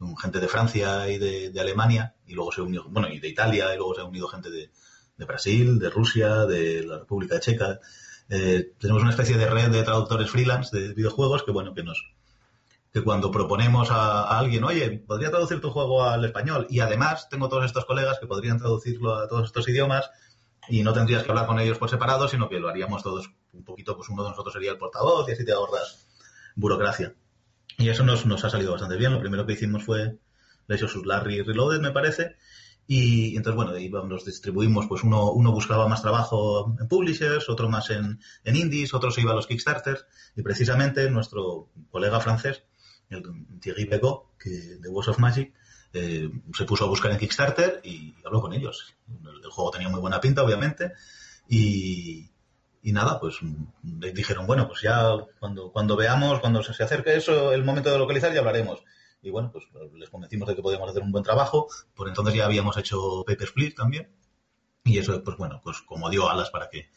[0.00, 3.74] en gente de Francia y de, Alemania, y luego se unió, bueno, y de Italia,
[3.74, 4.70] y luego se ha unido gente de,
[5.18, 7.80] de Brasil, de Rusia, de la República Checa.
[8.30, 12.15] Eh, tenemos una especie de red de traductores freelance de videojuegos que, bueno, que nos,
[12.96, 17.46] que cuando proponemos a, alguien, oye, podría traducir tu juego al español, y además tengo
[17.46, 20.08] todos estos colegas que podrían traducirlo a todos estos idiomas,
[20.70, 23.64] y no tendrías que hablar con ellos por separado, sino que lo haríamos todos un
[23.64, 26.06] poquito, pues uno de nosotros sería el portavoz, y así te ahorras
[26.54, 27.14] burocracia.
[27.76, 29.12] Y eso nos, ha salido bastante bien.
[29.12, 30.16] Lo primero que hicimos fue
[30.66, 32.36] Leisure Larry Reloaded, me parece,
[32.86, 37.90] y entonces, bueno, nos distribuimos, pues uno, uno buscaba más trabajo en publishers, otro más
[37.90, 42.62] en, en indies, otro se iba a los Kickstarters, y precisamente nuestro colega francés,
[43.10, 43.22] el
[43.60, 43.88] Thierry
[44.38, 45.52] que de Wars of Magic,
[45.92, 48.94] eh, se puso a buscar en Kickstarter y habló con ellos.
[49.08, 50.92] El, juego tenía muy buena pinta, obviamente,
[51.48, 52.30] y,
[52.82, 53.38] y nada, pues
[53.82, 58.32] dijeron, bueno, pues ya cuando, cuando veamos, cuando se acerque eso, el momento de localizar,
[58.32, 58.82] ya hablaremos.
[59.22, 61.68] Y bueno, pues les convencimos de que podíamos hacer un buen trabajo.
[61.94, 64.08] Por entonces ya habíamos hecho Paper Split también.
[64.84, 66.90] Y eso, pues bueno, pues como dio alas para que,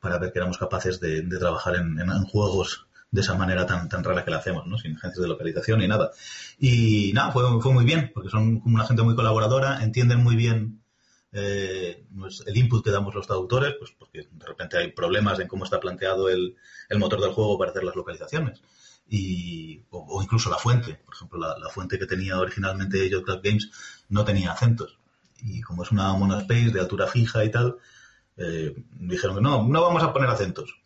[0.00, 3.88] para ver que éramos capaces de, de trabajar en, en, juegos de esa manera tan,
[3.88, 4.78] tan rara que la hacemos, ¿no?
[4.78, 6.10] Sin agencias de localización ni nada.
[6.58, 10.34] Y nada, fue, fue muy bien, porque son como una gente muy colaboradora, entienden muy
[10.34, 10.82] bien
[11.30, 12.06] eh,
[12.46, 15.78] el input que damos los traductores, pues porque de repente hay problemas en cómo está
[15.78, 16.56] planteado el,
[16.88, 18.62] el motor del juego para hacer las localizaciones.
[19.08, 20.94] Y, o, incluso la fuente.
[21.04, 23.70] Por ejemplo, la, fuente que tenía originalmente Club Games
[24.08, 24.98] no tenía acentos.
[25.42, 27.76] Y como es una monospace de altura fija y tal,
[28.38, 30.81] eh, dijeron que no, no vamos a poner acentos.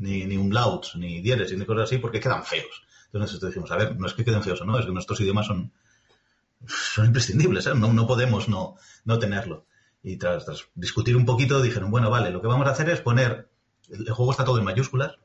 [0.00, 2.82] Ni, ni umlauts, ni dieres, ni cosas así, porque quedan feos.
[3.06, 5.20] Entonces nosotros dijimos, a ver, no es que queden feos o no, es que nuestros
[5.20, 5.72] idiomas son,
[6.66, 7.74] son imprescindibles, ¿eh?
[7.74, 9.66] no, no podemos no, no tenerlo.
[10.02, 13.00] Y tras, tras discutir un poquito dijeron, bueno, vale, lo que vamos a hacer es
[13.00, 13.50] poner,
[13.88, 15.16] el, el juego está todo en mayúsculas,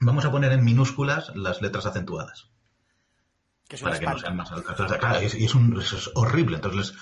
[0.00, 2.50] vamos a poner en minúsculas las letras acentuadas.
[3.68, 4.76] Que para que no sean más altas.
[4.98, 6.56] Claro, y es, es es horrible.
[6.56, 6.98] Entonces les-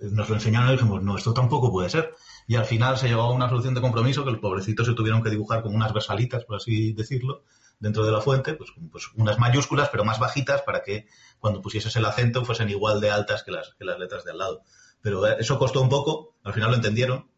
[0.00, 2.14] nos lo enseñaron y dijimos, no, esto tampoco puede ser.
[2.46, 5.22] Y al final se llegó a una solución de compromiso que los pobrecitos se tuvieron
[5.22, 7.44] que dibujar como unas versalitas, por así decirlo,
[7.78, 11.06] dentro de la fuente, pues, pues unas mayúsculas, pero más bajitas para que
[11.38, 14.38] cuando pusieses el acento fuesen igual de altas que las, que las letras de al
[14.38, 14.62] lado.
[15.00, 17.28] Pero eh, eso costó un poco, al final lo entendieron.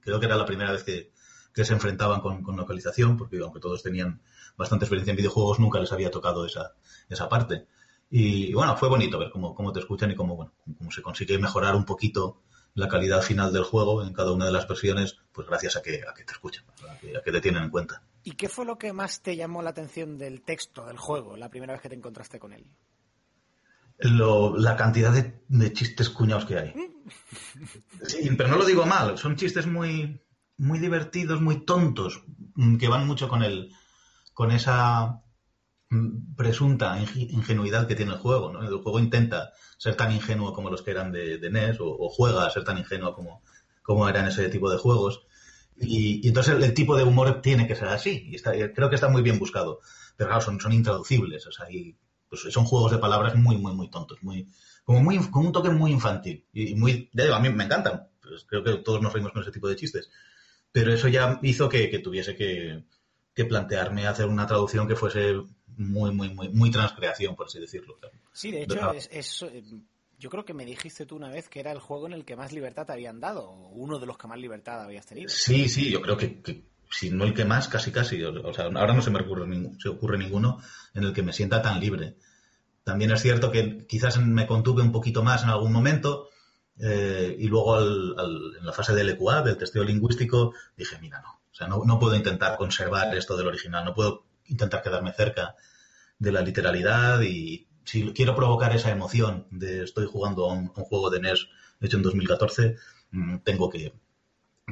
[0.00, 1.12] Creo que era la primera vez que,
[1.54, 4.22] que se enfrentaban con, con localización, porque aunque todos tenían
[4.56, 6.74] bastante experiencia en videojuegos, nunca les había tocado esa,
[7.08, 7.66] esa parte.
[8.14, 11.38] Y bueno, fue bonito ver cómo, cómo te escuchan y cómo, bueno, cómo se consigue
[11.38, 12.42] mejorar un poquito
[12.74, 16.02] la calidad final del juego en cada una de las versiones, pues gracias a que,
[16.06, 18.02] a que te escuchan, a que, a que te tienen en cuenta.
[18.22, 21.48] ¿Y qué fue lo que más te llamó la atención del texto del juego la
[21.48, 22.66] primera vez que te encontraste con él?
[23.98, 26.74] Lo- la cantidad de, de chistes cuñados que hay.
[28.06, 30.20] Sí, pero no lo digo mal, son chistes muy,
[30.58, 32.22] muy divertidos, muy tontos,
[32.56, 33.72] mm, que van mucho con el,
[34.34, 35.20] con esa mm,
[36.36, 38.52] presunta inge- ingenuidad que tiene el juego.
[38.52, 38.62] ¿no?
[38.62, 42.46] El juego intenta ser tan ingenuo como los que eran de, de NES o, juega
[42.46, 43.42] a ser tan ingenuo como,
[43.82, 45.26] como eran ese tipo de juegos.
[45.76, 48.30] Y, entonces el, tipo de humor tiene que ser así.
[48.30, 49.80] Y creo que está muy bien buscado.
[50.16, 51.46] Pero claro, son, intraducibles.
[51.46, 51.96] O sea, y,
[52.28, 54.22] pues son juegos de palabras muy, muy, muy tontos.
[54.22, 54.48] Muy,
[54.84, 56.46] como muy, con un toque muy infantil.
[56.52, 58.08] Y muy, ya digo, a mí me encantan.
[58.20, 60.10] Pues creo que todos nos reímos con ese tipo de chistes.
[60.70, 65.34] Pero eso ya hizo que, tuviese que plantearme hacer una traducción que fuese
[65.76, 67.96] muy, muy, muy, muy transcreación, por así decirlo.
[68.32, 69.62] Sí, de hecho, es, es, eh,
[70.18, 72.36] yo creo que me dijiste tú una vez que era el juego en el que
[72.36, 75.28] más libertad te habían dado, uno de los que más libertad habías tenido.
[75.28, 78.22] Sí, sí, yo creo que, que si no el que más, casi casi.
[78.22, 80.58] O, sea, ahora no se me ocurre, ningún- se ocurre ninguno
[80.94, 82.16] en el que me sienta tan libre.
[82.84, 86.28] También es cierto que quizás me contuve un poquito más en algún momento
[86.78, 91.20] eh, y luego al- al- en la fase del EQA, del testeo lingüístico, dije, mira,
[91.20, 91.28] no.
[91.50, 95.54] O sea, no, no puedo intentar conservar esto del original, no puedo intentar quedarme cerca
[96.18, 100.80] de la literalidad y si quiero provocar esa emoción de estoy jugando a un, a
[100.80, 101.48] un juego de NES
[101.80, 102.76] hecho en 2014,
[103.10, 103.92] mm, tengo que,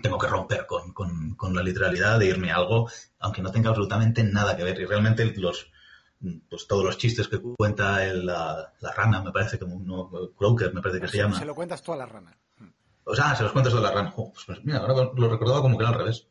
[0.00, 3.70] tengo que romper con, con- con la literalidad de irme a algo, aunque no tenga
[3.70, 4.78] absolutamente nada que ver.
[4.80, 5.66] Y realmente los,
[6.48, 10.72] pues todos los chistes que cuenta el- la, la rana, me parece que no, Croker,
[10.72, 11.38] me parece que se llama.
[11.38, 12.36] Se lo cuentas tú a la rana.
[13.04, 14.14] O sea, se los cuentas de la rana.
[14.14, 16.28] Pues mira, ahora lo recordaba como que era al revés.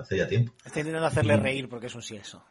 [0.00, 0.52] Hace ya tiempo.
[0.64, 2.44] Estoy intentando hacerle reír porque es un sí eso.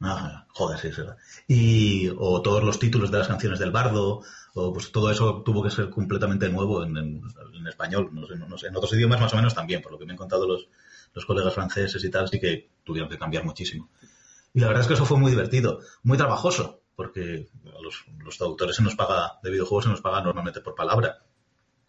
[0.00, 1.16] Ah, joder, sí, es verdad.
[1.48, 4.22] Y, o todos los títulos de las canciones del bardo,
[4.54, 7.22] o pues todo eso tuvo que ser completamente nuevo en, en-
[7.54, 9.92] en español, no sé, no, no sé, en otros idiomas más o menos también, por
[9.92, 10.68] lo que me han contado los,
[11.14, 13.88] los colegas franceses y tal, sí que tuvieron que cambiar muchísimo.
[14.52, 18.36] Y la verdad es que eso fue muy divertido, muy trabajoso, porque a los, los
[18.36, 21.18] traductores se nos paga, de videojuegos se nos paga normalmente por palabra.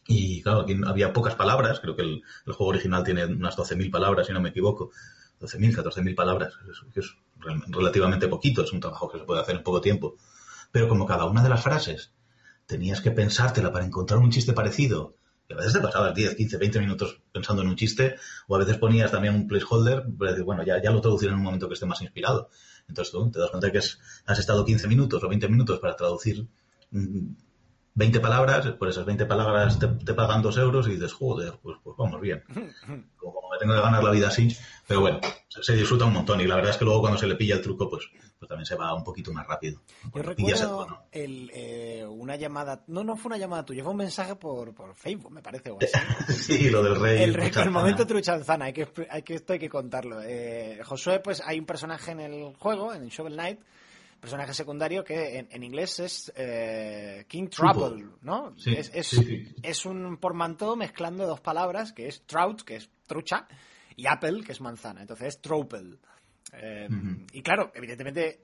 [0.08, 3.92] Y claro, aquí había pocas palabras, creo que el, el juego original tiene unas 12.000
[3.92, 4.92] palabras, si no me equivoco.
[5.40, 7.08] 12.000, 14.000 palabras, es, que es
[7.40, 10.16] rel- relativamente poquito, es un trabajo que se puede hacer en poco tiempo.
[10.72, 12.14] Pero como cada una de las frases
[12.66, 15.16] tenías que pensártela para encontrar un chiste parecido,
[15.50, 18.16] y a veces te pasabas 10, 15, 20 minutos pensando en un chiste,
[18.48, 21.38] o a veces ponías también un placeholder para decir, bueno, ya, ya lo traduciré en
[21.38, 22.50] un momento que esté más inspirado.
[22.88, 25.96] Entonces tú te das cuenta que es- has estado 15 minutos o 20 minutos para
[25.96, 26.48] traducir
[27.98, 31.78] 20 palabras, por esas 20 palabras te, te pagan 2 euros y dices, joder, pues,
[31.84, 32.44] pues vamos bien.
[33.18, 34.56] Como me tengo que ganar la vida así,
[34.88, 37.26] pero bueno, se, se disfruta un montón y la verdad es que luego cuando se
[37.26, 38.06] le pilla el truco, pues,
[38.38, 39.82] pues también se va un poquito más rápido.
[40.14, 41.04] Yo pillas el recuerdo tono.
[41.12, 44.94] el, eh, una llamada, no, no fue una llamada tuya, fue un mensaje por, por
[44.94, 46.34] Facebook, me parece, o así.
[46.58, 47.24] Sí, lo del rey.
[47.24, 50.22] El, re- el momento truchanzana, hay que, hay que, esto hay que contarlo.
[50.24, 53.60] Eh, Josué, pues hay un personaje en el juego, en Shovel Knight,
[54.20, 58.18] personaje secundario que en, en inglés es eh, King Trouble, Trouble.
[58.22, 58.58] ¿no?
[58.58, 62.90] Sí, es, es, sí, es un portmanteau mezclando dos palabras, que es trout, que es
[63.08, 63.48] trucha,
[63.96, 65.02] y apple, que es manzana.
[65.02, 66.00] Entonces es tropel.
[66.54, 66.88] Eh.
[67.34, 68.42] Y claro, evidentemente,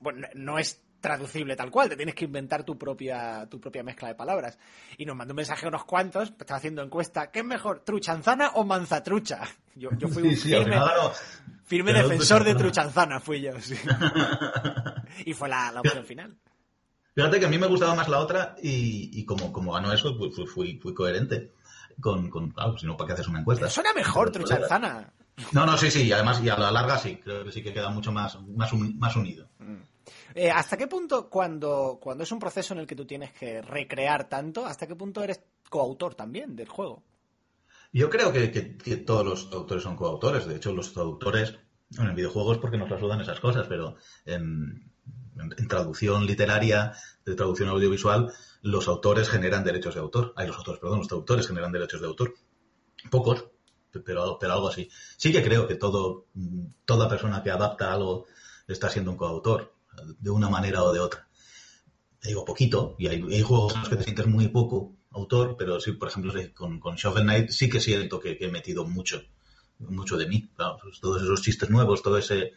[0.00, 4.08] bueno, no es traducible tal cual, te tienes que inventar tu propia, tu propia mezcla
[4.08, 4.58] de palabras.
[4.96, 8.50] Y nos mandó un mensaje a unos cuantos, estaba haciendo encuesta, ¿qué es mejor, truchanzana
[8.54, 9.40] o manzatrucha?
[9.76, 10.80] Yo, yo fui un Sí, sí, al firme,
[11.64, 13.20] firme defensor de Truchanzana.
[13.20, 13.76] fui yo, sí.
[15.24, 16.36] y fue la, la opción final.
[17.14, 20.16] Fíjate que a mí me gustaba más la otra y, y como, como ganó eso,
[20.18, 21.52] pues fui, fui, fui coherente.
[22.00, 23.66] Con, con, claro, si no, ¿para qué haces una encuesta?
[23.66, 24.48] Pero suena mejor, colegas.
[24.50, 25.12] truchanzana.
[25.52, 27.72] No, no, sí, sí, y además, y a la larga sí, creo que sí que
[27.72, 29.48] queda mucho más, más, uni- más unido.
[30.34, 33.62] Eh, ¿Hasta qué punto, cuando, cuando es un proceso en el que tú tienes que
[33.62, 37.02] recrear tanto, hasta qué punto eres coautor también del juego?
[37.92, 40.46] Yo creo que, que- todos los traductores son coautores.
[40.46, 41.54] De hecho, los traductores
[41.98, 43.96] en videojuegos porque nos ayudan esas cosas, pero
[44.26, 44.92] en,
[45.68, 46.92] traducción literaria,
[47.24, 48.32] de traducción audiovisual,
[48.62, 50.32] los autores generan derechos de autor.
[50.36, 52.34] Hay los autores, perdón, los traductores generan derechos de autor.
[53.10, 53.46] Pocos,
[54.04, 54.90] pero, pero algo así.
[55.16, 56.26] Sí que creo que todo,
[56.84, 58.26] toda persona que adapta algo
[58.66, 59.74] está siendo un coautor,
[60.18, 61.28] de una manera o de otra.
[62.20, 65.56] te digo poquito, y hay, hay juegos en los que te sientes muy poco autor,
[65.58, 68.84] pero sí, por ejemplo, con, con Shovel Knight sí que siento que, que he metido
[68.84, 69.22] mucho,
[69.78, 70.50] mucho de mí.
[70.56, 72.52] Claro, pues todos esos chistes nuevos, todo ese,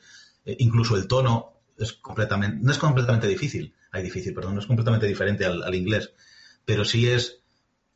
[0.45, 4.67] eh, incluso el tono es completamente, no es completamente difícil, hay difícil, perdón, no es
[4.67, 6.13] completamente diferente al, al inglés,
[6.65, 7.41] pero sí es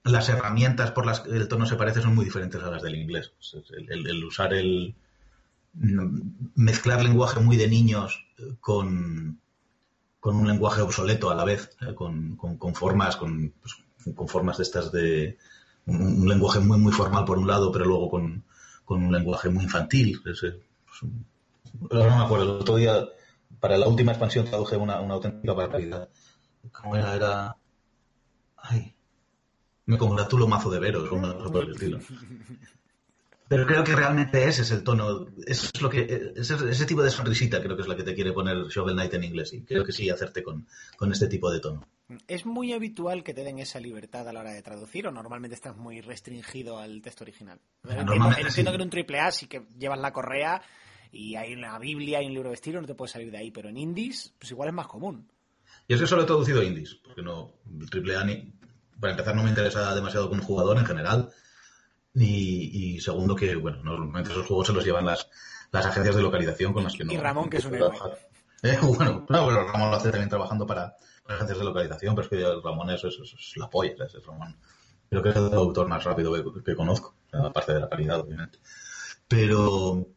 [0.04, 2.96] las herramientas por las que el tono se parece son muy diferentes a las del
[2.96, 3.34] inglés.
[3.76, 4.96] El, el- el usar el
[6.56, 9.40] mezclar lenguaje muy de niños eh, con,
[10.20, 13.76] con un lenguaje obsoleto a la vez, eh, con, con- formas, con, pues,
[14.16, 15.38] con formas de estas de
[15.86, 18.44] un, lenguaje muy muy formal por un lado, pero luego con,
[18.88, 20.22] un lenguaje muy infantil.
[20.26, 21.12] Es, eh, pues,
[21.92, 23.06] no me acuerdo, el otro día
[23.60, 26.10] para la última expansión traduje una, una auténtica barbaridad.
[26.72, 27.16] ¿Cómo era?
[27.16, 27.56] Era.
[28.58, 28.94] Ay.
[29.88, 32.00] Me congratulo mazo de veros una cosa por el estilo.
[33.48, 37.04] Pero creo que realmente ese es el tono, eso es lo que, ese, ese tipo
[37.04, 39.62] de sonrisita creo que es la que te quiere poner Shovel Knight en inglés y
[39.62, 40.68] creo que sí hacerte con,
[40.98, 41.88] con este tipo de tono.
[42.28, 45.56] ¿Es muy habitual que te den esa libertad a la hora de traducir o normalmente
[45.56, 47.60] estás muy restringido al texto original?
[47.84, 48.78] Entiendo, Normalmente entiendo sí.
[48.78, 50.62] que en un triple A sí que llevas la correa
[51.12, 53.52] y hay una Biblia y un libro de estilo, no te puedes salir de ahí,
[53.52, 55.30] pero en indies pues igual es más común.
[55.88, 58.52] Y es que solo he traducido indies, porque no, el triple A ni,
[59.00, 61.30] para empezar no me interesa demasiado como jugador en general,
[62.16, 65.30] y, y segundo que, bueno, normalmente esos juegos se los llevan las,
[65.72, 67.14] las agencias de localización con las que no.
[67.14, 67.92] Y Ramón, que es un héroe.
[68.64, 70.96] Eh, bueno, no, pero Ramón lo hace también trabajando para
[71.28, 74.58] agencias de localización, pero es que Ramón es, es, es la polla, es, es Ramón.
[75.08, 78.58] Creo que es el traductor más rápido que, que conozco, aparte de la calidad, obviamente.
[79.28, 80.08] Pero,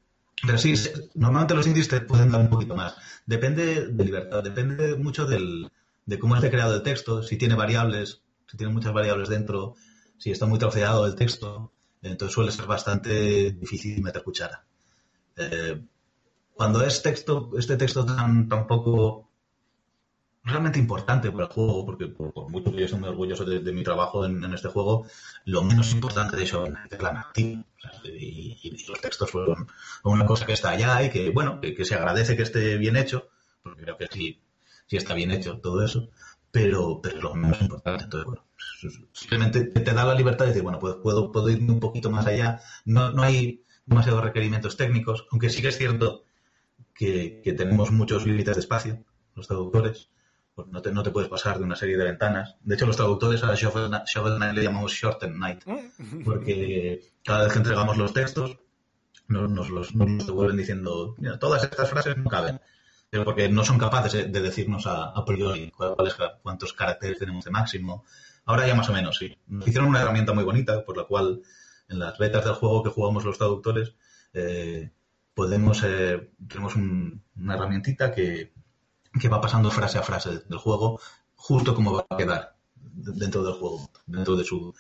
[0.46, 0.74] pero sí,
[1.14, 2.96] normalmente los indies te pueden dar un poquito más.
[3.26, 5.70] Depende de libertad, depende mucho del,
[6.06, 9.74] de cómo esté creado el texto, si tiene variables, si tiene muchas variables dentro,
[10.16, 11.72] si está muy troceado el texto,
[12.02, 14.64] entonces suele ser bastante difícil meter cuchara.
[15.36, 15.80] Eh,
[16.54, 19.28] cuando es texto, este texto tan, tan poco
[20.42, 23.72] realmente importante para el juego, porque por, por mucho que yo estoy muy orgulloso de,
[23.72, 25.06] mi trabajo en, este juego,
[25.44, 27.64] lo menos importante de Knight es la narrativa.
[28.04, 29.68] Y, los textos fueron
[30.02, 32.96] una cosa que está allá y que, bueno, que, que se agradece que esté bien
[32.96, 33.28] hecho,
[33.62, 34.40] porque creo que sí,
[34.86, 36.08] sí está bien hecho todo eso,
[36.50, 38.04] pero, pero lo menos importante.
[38.04, 38.44] Entonces, bueno,
[39.12, 42.26] simplemente te da la libertad de decir, bueno, pues puedo, puedo irme un poquito más
[42.26, 42.60] allá.
[42.84, 46.24] No, no hay demasiados requerimientos técnicos, aunque sí que es cierto
[46.94, 49.04] que, que tenemos muchos límites de espacio,
[49.34, 50.10] los traductores.
[50.54, 52.56] Pues no te, no te puedes pasar de una serie de ventanas.
[52.62, 55.62] De hecho, los traductores a Shovel Shovel Knight le llamamos Shorten Night,
[56.24, 58.58] porque cada vez que entregamos los textos,
[59.28, 62.60] nos, nos los, nos devuelven diciendo, mira, todas estas frases no caben.
[63.10, 66.72] Pero porque no son capaces de- de decirnos a, a priori cuál- cuál es- cuántos
[66.74, 68.04] caracteres tenemos de máximo.
[68.48, 69.36] Ahora ya más o menos, sí.
[69.46, 71.42] Nos hicieron una herramienta muy bonita, por la cual
[71.86, 73.94] en las betas del juego que jugamos los traductores,
[74.32, 74.90] eh,
[75.34, 78.54] podemos, eh, tenemos un- una herramientita que,
[79.30, 80.98] va pasando frase a frase del juego,
[81.34, 84.74] justo como va a quedar dentro del juego, dentro de su,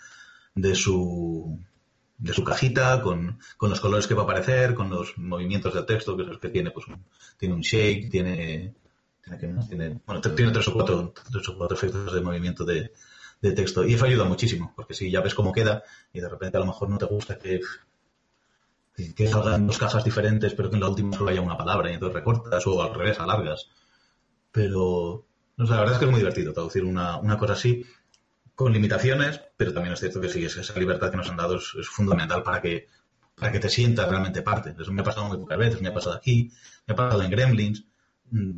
[0.54, 1.60] de su,
[2.16, 6.16] de su cajita, con, los colores que va a aparecer, con los movimientos del texto,
[6.16, 7.04] que es el que tiene, pues, un,
[7.36, 8.74] tiene un shake, tiene,
[9.38, 12.92] tiene, tiene, bueno, tiene tres o cuatro, tres o cuatro efectos de movimiento de,
[13.40, 13.84] de texto.
[13.86, 15.82] Y eso ayuda muchísimo, porque si ya ves cómo queda
[16.12, 17.60] y de repente a lo mejor no te gusta que,
[19.16, 21.94] que- salgan dos cajas diferentes, pero que en la última solo haya una palabra y
[21.94, 23.60] entonces recortas o al revés, alargas.
[24.52, 25.26] Pero
[25.58, 27.84] no sé, la verdad es que es muy divertido traducir una, una cosa así
[28.54, 31.56] con limitaciones, pero también es cierto que sí, es- esa libertad que nos han dado
[31.56, 32.88] es, es fundamental para que,
[33.36, 34.74] para que te sientas realmente parte.
[34.80, 36.50] Eso me ha pasado muy pocas veces, me ha pasado aquí,
[36.86, 37.84] me ha pasado en Gremlins,
[38.32, 38.50] mm,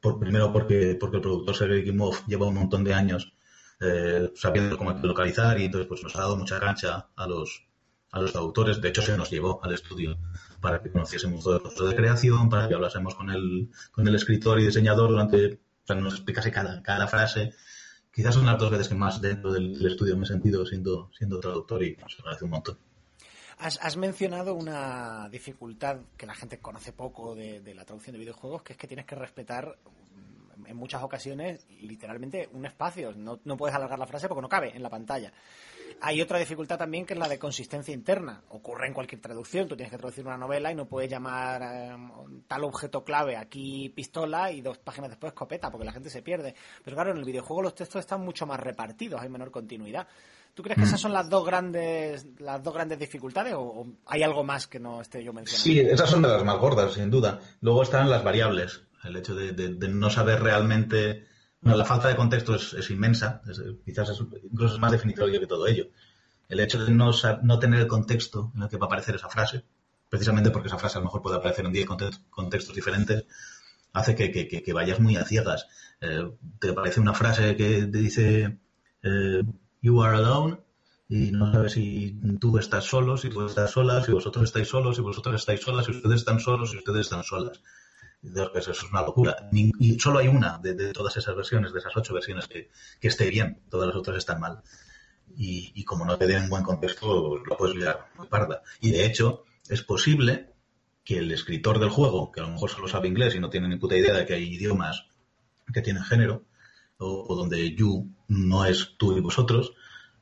[0.00, 3.32] por, primero porque, porque el productor Sergei Kimov lleva un montón de años
[3.80, 7.64] eh, sabiendo cómo localizar y entonces pues nos ha dado mucha cancha a los,
[8.10, 8.80] a los traductores.
[8.80, 10.16] De hecho, se nos llevó al estudio
[10.60, 14.14] para que conociésemos todo el proceso de creación, para que hablásemos con el, con el
[14.14, 17.54] escritor y diseñador durante, o sea, nos explicase cada, cada frase.
[18.12, 21.38] Quizás son las dos veces que más dentro del, estudio me he sentido siendo, siendo
[21.38, 22.78] traductor y nos agradece un montón.
[23.60, 28.62] Has, mencionado una dificultad que la gente conoce poco de, de la traducción de videojuegos,
[28.62, 29.76] que es que tienes que respetar
[30.66, 33.12] en muchas ocasiones literalmente un espacio.
[33.12, 35.32] No, no puedes alargar la frase porque no cabe en la pantalla.
[36.00, 38.42] Hay otra dificultad también que es la de consistencia interna.
[38.50, 39.66] Ocurre en cualquier traducción.
[39.66, 41.96] Tú tienes que traducir una novela y no puedes llamar eh,
[42.46, 46.54] tal objeto clave aquí pistola y dos páginas después escopeta porque la gente se pierde.
[46.84, 50.06] Pero claro, en el videojuego los textos están mucho más repartidos, hay menor continuidad.
[50.54, 54.22] ¿Tú crees que esas son las dos grandes las dos grandes dificultades o, o hay
[54.24, 55.62] algo más que no esté yo mencionando?
[55.62, 57.40] Sí, esas son de las más gordas, sin duda.
[57.60, 58.82] Luego están las variables.
[59.04, 59.52] El hecho de,
[59.88, 61.26] no saber realmente.
[61.60, 63.42] bueno, la falta de contexto es, inmensa.
[63.84, 64.20] quizás es,
[64.50, 65.88] incluso es más definitorio que todo ello.
[66.48, 67.10] El hecho de no,
[67.42, 69.64] no tener el contexto en el que va a aparecer esa frase,
[70.08, 73.24] precisamente porque esa frase a lo mejor puede aparecer en 10 conte- contextos diferentes,
[73.92, 75.66] hace que vayas muy a ciegas.
[76.00, 76.30] Eh,
[76.60, 78.58] te aparece una frase que te dice
[79.02, 79.42] eh,
[79.82, 80.58] You are alone
[81.08, 84.96] y no sabes si tú estás solo, si tú estás sola, si vosotros estáis solos,
[84.96, 87.60] si vosotros estáis solas, si ustedes están solos, si ustedes están solas.
[88.22, 89.36] Entonces, pues, eso es una locura.
[89.52, 93.08] Y solo hay una de, de todas esas versiones, de esas ocho versiones que, que
[93.08, 94.62] esté bien, todas las otras están mal.
[95.36, 98.62] Y, y como no te den buen contexto, lo puedes liar muy parda.
[98.80, 100.54] Y de hecho, es posible
[101.04, 103.68] que el escritor del juego, que a lo mejor solo sabe inglés y no tiene
[103.68, 105.06] ni puta idea de que hay idiomas
[105.72, 106.44] que tienen género,
[106.98, 109.72] o, o donde you no es tú y vosotros,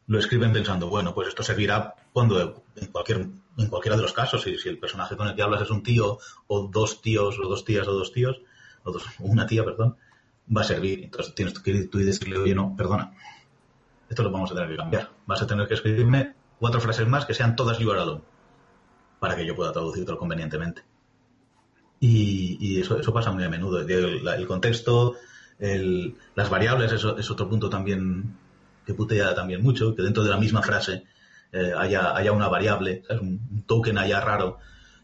[0.09, 3.27] lo escriben pensando, bueno, pues esto servirá cuando en cualquier
[3.57, 6.19] en cualquiera de los casos, si, el personaje con el que hablas es un tío,
[6.47, 8.41] o dos tíos, o dos tías, o dos tíos,
[8.85, 9.97] o dos- una tía, perdón,
[10.55, 11.05] va a servir.
[11.05, 13.13] Entonces tienes que ir tú y decirle, oye, no, perdona,
[14.09, 15.11] esto lo vamos a tener que cambiar.
[15.27, 18.23] Vas a tener que escribirme cuatro frases más que sean todas you are alone,
[19.19, 20.83] para que yo pueda traducírtelo convenientemente.
[21.99, 23.81] Y, eso, eso pasa muy a menudo.
[23.81, 25.15] El, contexto,
[25.59, 28.37] las variables, eso es otro punto también
[28.87, 31.05] que putea también mucho, que dentro de la misma frase
[31.53, 33.22] eh, haya, haya una variable, ¿sabes?
[33.22, 34.59] Un, token allá raro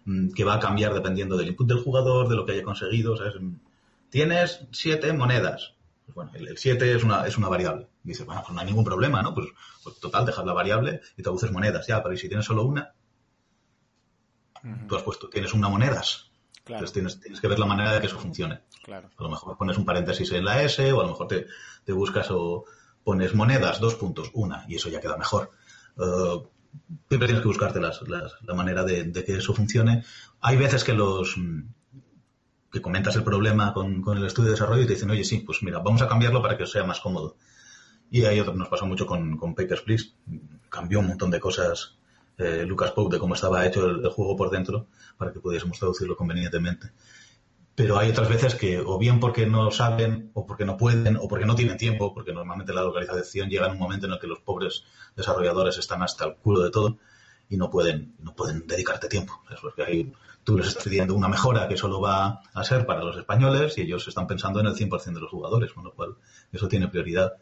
[0.04, 3.16] mm, que va a cambiar dependiendo del input del jugador, de lo que haya conseguido.
[3.16, 3.34] ¿sabes?
[3.40, 3.56] Mm,
[4.08, 5.74] Tienes siete monedas.
[6.04, 7.88] Pues bueno, el 7 es una, es una variable.
[8.04, 9.34] Y dices, bueno, pues no hay ningún problema, ¿no?
[9.34, 9.46] Pues,
[9.82, 11.86] pues total, dejas la variable y traduces monedas.
[11.86, 12.92] Ya, pero ¿y si tienes solo una?
[14.86, 16.30] Tú has puesto, tienes una monedas.
[16.64, 18.60] Claro, Entonces tienes, tienes que ver la manera de que eso funcione.
[18.84, 19.10] claro.
[19.16, 21.46] A lo mejor pones un paréntesis en la S, o a lo mejor te,
[21.84, 22.64] te buscas o
[23.04, 25.50] pones monedas, dos puntos, una, y eso ya queda mejor.
[27.08, 30.04] Siempre tienes que buscarte las- la manera de, que eso funcione.
[30.40, 31.36] Hay veces que los
[32.70, 35.62] que comentas el problema con, el estudio de desarrollo y te dicen, oye, sí, pues
[35.62, 37.36] mira, vamos a cambiarlo para que sea más cómodo.
[38.10, 40.12] Y hay otro, nos pasó mucho con, Papers, Please.
[40.70, 41.98] Cambió un montón de cosas
[42.38, 44.86] eh, Lucas Pope de cómo estaba hecho el juego por dentro
[45.18, 46.92] para que pudiésemos traducirlo convenientemente.
[47.74, 51.26] Pero hay otras veces que, o bien porque no saben, o porque no pueden, o
[51.26, 54.26] porque no tienen tiempo, porque normalmente la localización llega en un momento en el que
[54.26, 54.84] los pobres
[55.16, 56.98] desarrolladores están hasta el culo de todo
[57.48, 59.40] y no pueden, no pueden dedicarte tiempo.
[59.50, 60.12] Es porque ahí
[60.44, 63.82] tú les estás pidiendo una mejora que solo va a ser para los españoles y
[63.82, 66.16] ellos están pensando en el 100% de los jugadores, con lo cual
[66.52, 67.34] eso tiene prioridad.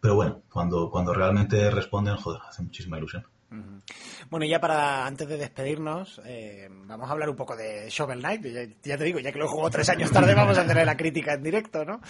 [0.00, 3.24] Pero bueno, cuando, cuando realmente responden, joder, hace muchísima ilusión.
[4.30, 8.20] Bueno, y ya para antes de despedirnos, eh, vamos a hablar un poco de Shovel
[8.20, 8.42] Knight.
[8.44, 10.96] Ya, ya te digo, ya que lo jugó tres años tarde, vamos a hacer la
[10.96, 12.00] crítica en directo, ¿no?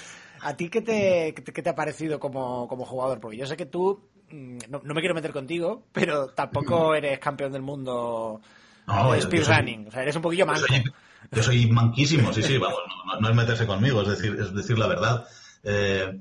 [0.40, 3.20] ¿A ti qué te, qué te, ha parecido como, como jugador?
[3.20, 7.18] Porque yo sé que tú, mm, no, no me quiero meter contigo, pero tampoco eres
[7.18, 8.40] campeón del mundo
[8.86, 9.88] No, de speedrunning.
[9.88, 10.66] O sea, eres un poquillo Yo manco.
[10.68, 10.84] soy,
[11.32, 14.54] yo soy manquísimo, sí, sí, vamos, no, no- no es meterse conmigo, es decir, es
[14.54, 15.26] decir la verdad.
[15.64, 16.20] Eh,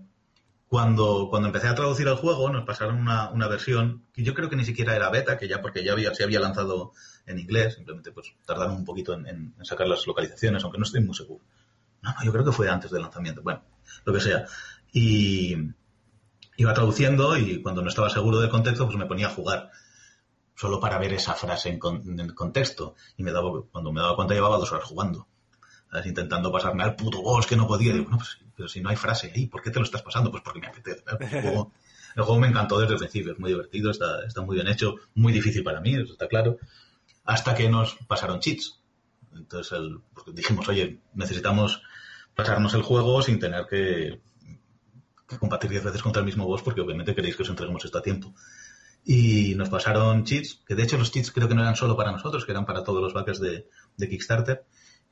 [0.75, 4.49] cuando, cuando empecé a traducir el juego, nos pasaron una, una versión que yo creo
[4.49, 6.91] que ni siquiera era beta, que ya porque ya había, se había lanzado
[7.25, 11.15] en inglés, simplemente pues tardaron un poquito en, sacar las localizaciones, aunque no estoy muy
[11.15, 11.41] seguro.
[12.01, 13.63] No, no, yo creo que fue antes del lanzamiento, bueno,
[14.03, 14.45] lo que sea.
[14.91, 15.55] Y
[16.57, 19.71] iba traduciendo y cuando no estaba seguro del contexto, pues me ponía a jugar
[20.55, 22.95] solo para ver esa frase en, con- en contexto.
[23.15, 25.27] Y me daba, cuando me daba cuenta llevaba dos horas jugando.
[25.89, 26.07] ¿Sabes?
[26.07, 27.93] Intentando pasarme al puto boss que no podía.
[27.93, 30.31] No, pues, pero si no hay frase ahí, ¿por qué te lo estás pasando?
[30.31, 31.03] Pues porque me apetece.
[32.15, 34.95] El juego, me encantó desde el principio, es muy divertido, está, está muy bien hecho,
[35.15, 36.57] muy difícil para mí, eso está claro.
[37.25, 38.79] Hasta que nos pasaron cheats.
[39.35, 39.77] Entonces
[40.33, 41.81] dijimos, oye, necesitamos
[42.35, 44.21] pasarnos el juego sin tener que,
[45.27, 47.97] que combatir 10 veces contra el mismo boss porque obviamente queréis que os entreguemos esto
[47.97, 48.33] a tiempo
[49.05, 52.11] y nos pasaron cheats, que de hecho los cheats creo que no eran solo para
[52.11, 54.65] nosotros, que eran para todos los backers de, de Kickstarter.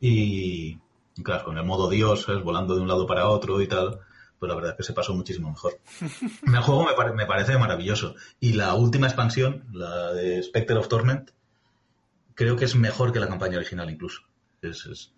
[0.05, 0.77] Y,
[1.15, 2.43] y claro, con el modo Dios, ¿sabes?
[2.43, 3.99] volando de un lado para otro y tal,
[4.37, 5.79] pues la verdad es que se pasó muchísimo mejor.
[6.45, 8.15] El juego me, pare- me parece maravilloso.
[8.41, 11.31] Y la última expansión, la de Spectre of Torment,
[12.35, 14.21] creo que es mejor que la campaña original incluso.
[14.61, 15.13] Es, es-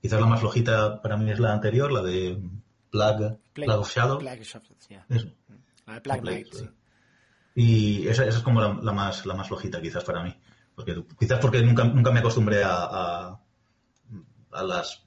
[0.00, 2.40] quizás la más flojita para mí es la anterior, la de
[2.90, 4.18] Plague, Plague of Shadow.
[4.18, 5.04] Plague of Shadow, yeah.
[5.08, 5.28] Eso.
[5.86, 6.68] La de Plague Plague, sí.
[7.56, 10.32] Y esa, esa es como la, la más, la más flojita, quizás para mí.
[10.76, 13.40] Porque, quizás porque nunca, nunca me acostumbré a, a,
[14.52, 15.06] a las,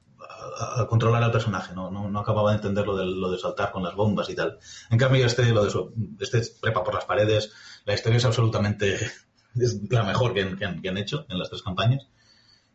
[0.59, 1.73] a, a controlar al personaje.
[1.73, 1.89] ¿no?
[1.91, 4.57] No, no acababa de entender lo de, lo de saltar con las bombas y tal.
[4.89, 5.71] En cambio, este, lo de
[6.19, 7.51] este prepa por las paredes,
[7.85, 8.95] la historia es absolutamente
[9.59, 12.07] es la mejor que, han- que han, que han hecho en las tres campañas.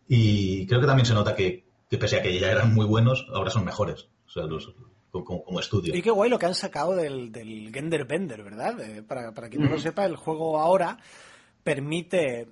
[0.08, 3.26] Y creo que también se nota que, que pese a que ya eran muy buenos,
[3.34, 4.08] ahora son mejores.
[4.26, 4.72] O sea, los,
[5.10, 5.94] como, como estudio.
[5.96, 8.78] Y qué guay lo que han sacado del, del Gender Bender, ¿verdad?
[8.80, 10.98] Eh, para, para quien no lo sepa, el juego ahora
[11.64, 12.48] permite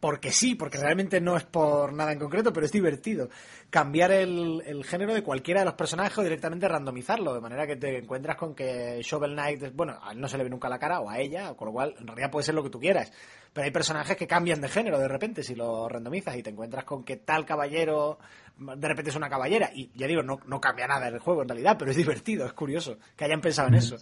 [0.00, 3.28] porque sí, porque realmente no es por nada en concreto, pero es divertido.
[3.68, 7.98] Cambiar el, género de cualquiera de los personajes o directamente randomizarlo, de manera que te
[7.98, 11.00] encuentras con que Shovel Knight, bueno, a él no se le ve nunca la cara,
[11.00, 13.12] o a ella, con lo cual en realidad puede ser lo que tú quieras.
[13.52, 16.84] Pero hay personajes que cambian de género de repente si lo randomizas y te encuentras
[16.84, 18.18] con que tal caballero
[18.56, 19.70] de repente es una caballera.
[19.74, 22.52] Y ya digo, no, no cambia nada el juego en realidad, pero es divertido, es
[22.52, 23.96] curioso que hayan pensado en eso.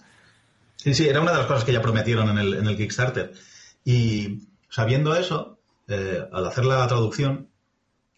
[0.77, 3.33] Sí, sí, era una de las cosas que ya prometieron en el, en el Kickstarter.
[3.85, 5.56] Y sabiendo eso,
[5.89, 7.49] eh, al hacer la traducción,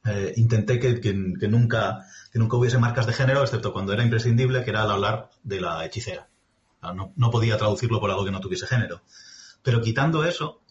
[0.04, 4.02] eh, intenté que, que- que nunca, que nunca hubiese marcas de género, excepto cuando era
[4.02, 6.28] imprescindible, que era al hablar de la hechicera.
[6.82, 9.02] No, no podía traducirlo por algo que no tuviese género.
[9.62, 10.62] Pero quitando eso,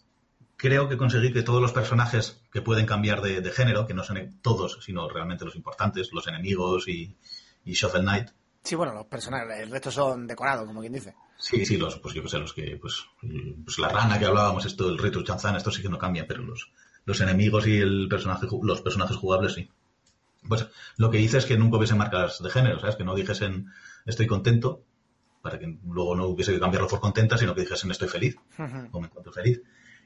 [0.56, 4.02] creo que conseguí que todos los personajes que pueden cambiar de, de género, que no
[4.02, 7.14] son todos, sino realmente los importantes, los enemigos y,
[7.64, 8.28] y Shovel Knight,
[8.64, 11.14] Sí, bueno, los personajes, el resto son decorados, como quien dice.
[11.38, 13.06] Sí, sí, los, pues yo los que, pues,
[13.64, 16.42] pues la rana que hablábamos, esto, el Ritu Chanzan, esto sí que no cambia, pero
[16.42, 16.70] los,
[17.08, 19.70] los enemigos y el personaje, los personajes jugables sí.
[20.46, 20.66] Pues
[20.98, 22.96] lo que hice es que nunca hubiese marcas de género, ¿sabes?
[22.96, 23.68] Que no dijesen
[24.04, 24.82] estoy contento,
[25.40, 28.36] para que luego no hubiese que cambiarlo por contenta, sino que dijesen estoy feliz,
[28.92, 29.62] o me encuentro feliz.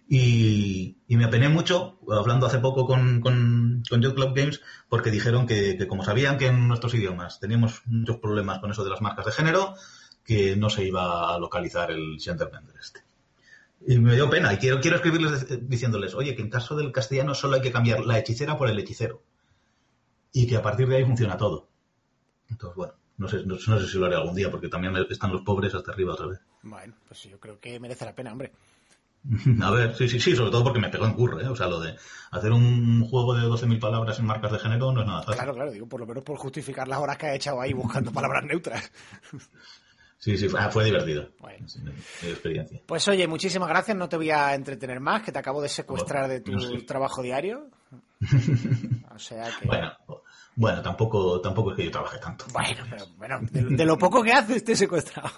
[0.09, 5.47] Y, y me apené mucho, hablando hace poco con, con, con Club Games, porque dijeron
[5.47, 9.01] que, que como sabían que en nuestros idiomas teníamos muchos problemas con eso de las
[9.01, 9.75] marcas de género,
[10.25, 13.01] que no se iba a localizar el Genderbender este.
[13.87, 16.93] Y me dio pena, y quiero, quiero escribirles de- diciéndoles, oye, que en caso del
[16.93, 19.23] castellano solo hay que cambiar la hechicera por el hechicero.
[20.33, 21.69] Y que a partir de ahí funciona todo.
[22.49, 25.33] Entonces, bueno, no sé, no, no sé si lo haré algún día, porque también están
[25.33, 26.41] los pobres hasta arriba otra vez.
[26.63, 28.53] Bueno, pues yo creo que merece la pena, hombre.
[29.63, 31.49] A ver, sí, sí, sí, sobre todo porque me pegó en curre, ¿eh?
[31.49, 31.95] O sea, lo de
[32.33, 35.37] hacer un juego de 12.000 palabras en marcas de género no es nada fácil.
[35.37, 38.11] Claro, claro, digo, por lo menos por justificar las horas que ha echado ahí buscando
[38.13, 38.91] palabras neutras.
[40.23, 41.31] Sí, sí, fue, ah, fue divertido.
[41.41, 41.67] Bueno.
[41.67, 41.81] Sí,
[42.29, 42.81] experiencia.
[42.87, 46.29] Pues oye, muchísimas gracias, no te voy a entretener más, que te acabo de secuestrar
[46.29, 46.83] de tu No sé.
[46.83, 47.67] trabajo diario.
[49.15, 49.67] O sea que...
[49.67, 49.93] Bueno,
[50.57, 52.47] bueno, tampoco, tampoco es que yo trabaje tanto.
[52.53, 55.29] Bueno, pero bueno, de, de lo poco que hace esté secuestrado.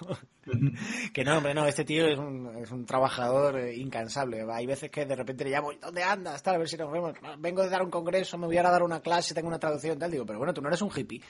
[1.13, 4.45] que no, hombre, no, este tío es un, es un trabajador eh, incansable.
[4.49, 6.41] Hay veces que de repente le llamo, ¿dónde andas?
[6.43, 7.13] Tal, a ver si nos vemos.
[7.21, 9.99] "No, Vengo de dar un congreso, me voy a dar una clase, tengo una traducción,
[9.99, 10.11] tal.
[10.11, 11.21] Digo, pero bueno, tú no eres un hippie.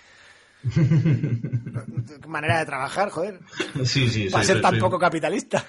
[2.27, 3.39] Manera de trabajar, joder.
[3.83, 5.63] Sí, sí, Para sí, ser tan poco capitalista.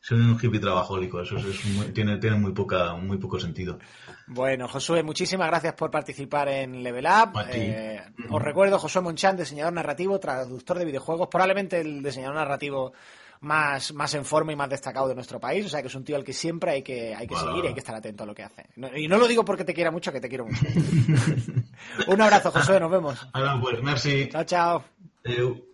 [0.00, 3.78] Soy un hippie trabajólico, eso es, muy- tiene, tiene muy poca, muy poco sentido.
[4.26, 7.38] Bueno, Josué, muchísimas gracias por participar en Level Up.
[7.50, 8.00] Eh,
[8.30, 12.92] os recuerdo, Josué Monchan, diseñador narrativo, traductor de videojuegos, probablemente el diseñador narrativo
[13.40, 15.64] más, más en forma y más destacado de nuestro país.
[15.66, 17.68] O sea, que es un tío al que siempre hay que, hay que seguir y
[17.68, 18.66] hay que estar atento a lo que hace.
[18.76, 20.64] No- y no lo digo porque te quiera mucho, que te quiero mucho.
[22.08, 23.28] un abrazo, Josué, nos vemos.
[23.32, 24.28] Ahora, pues, merci.
[24.30, 24.84] Chao, chao.
[25.24, 25.67] Adeu.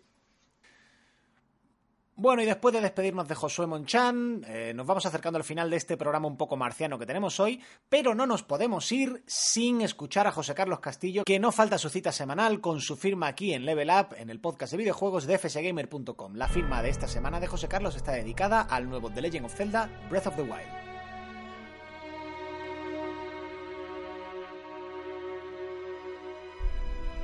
[2.16, 5.76] Bueno, y después de despedirnos de Josué Monchan, eh, nos vamos acercando al final de
[5.76, 10.28] este programa un poco marciano que tenemos hoy, pero no nos podemos ir sin escuchar
[10.28, 13.64] a José Carlos Castillo, que no falta su cita semanal con su firma aquí en
[13.64, 16.36] Level Up, en el podcast de videojuegos de fsgamer.com.
[16.36, 19.54] La firma de esta semana de José Carlos está dedicada al nuevo The Legend of
[19.54, 20.83] Zelda Breath of the Wild.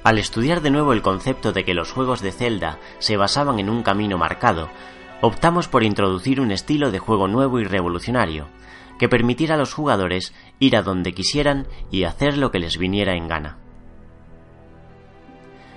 [0.03, 3.69] Al estudiar de nuevo el concepto de que los juegos de Zelda se basaban en
[3.69, 4.71] un camino marcado,
[5.21, 8.49] optamos por introducir un estilo de juego nuevo y revolucionario,
[8.99, 13.15] que permitiera a los jugadores ir a donde quisieran y hacer lo que les viniera
[13.15, 13.59] en gana.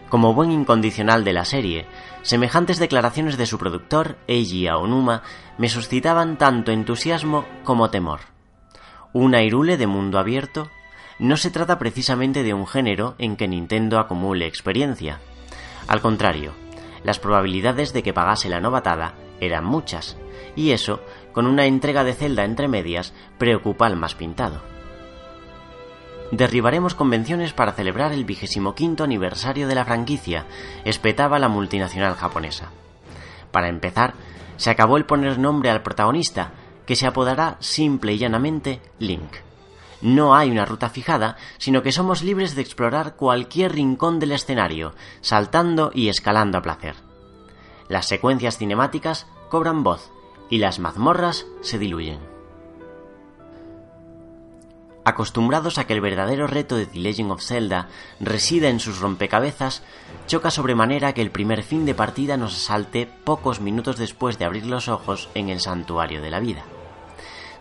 [0.08, 1.86] Como buen incondicional de la serie,
[2.22, 5.24] semejantes declaraciones de su productor, Eiji Aonuma,
[5.58, 8.22] me suscitaban tanto entusiasmo como temor.
[9.12, 10.70] ¿Un Hyrule de mundo abierto?
[11.20, 15.20] No se trata precisamente de un género en que Nintendo acumule experiencia.
[15.88, 16.54] Al contrario,
[17.04, 20.18] las probabilidades de que pagase la novatada eran muchas,
[20.56, 21.02] y eso,
[21.32, 24.62] con una entrega de Zelda entre medias, preocupa al más pintado.
[26.32, 30.46] Derribaremos convenciones para celebrar el vigésimo quinto aniversario de la franquicia,
[30.84, 32.72] espetaba la multinacional japonesa.
[33.52, 34.16] Para empezar,
[34.58, 36.52] se acabó el poner nombre al protagonista,
[36.88, 39.32] que se apodará simple y llanamente Link.
[40.04, 44.94] No hay una ruta fijada, sino que somos libres de explorar cualquier rincón del escenario,
[45.22, 46.96] saltando y escalando a placer.
[47.88, 50.12] Las secuencias cinemáticas cobran voz
[50.50, 52.20] y las mazmorras se diluyen.
[55.06, 57.88] Acostumbrados a que el verdadero reto de The Legend of Zelda
[58.20, 59.84] resida en sus rompecabezas,
[60.28, 64.66] choca sobremanera que el primer fin de partida nos asalte pocos minutos después de abrir
[64.66, 66.66] los ojos en el santuario de la vida.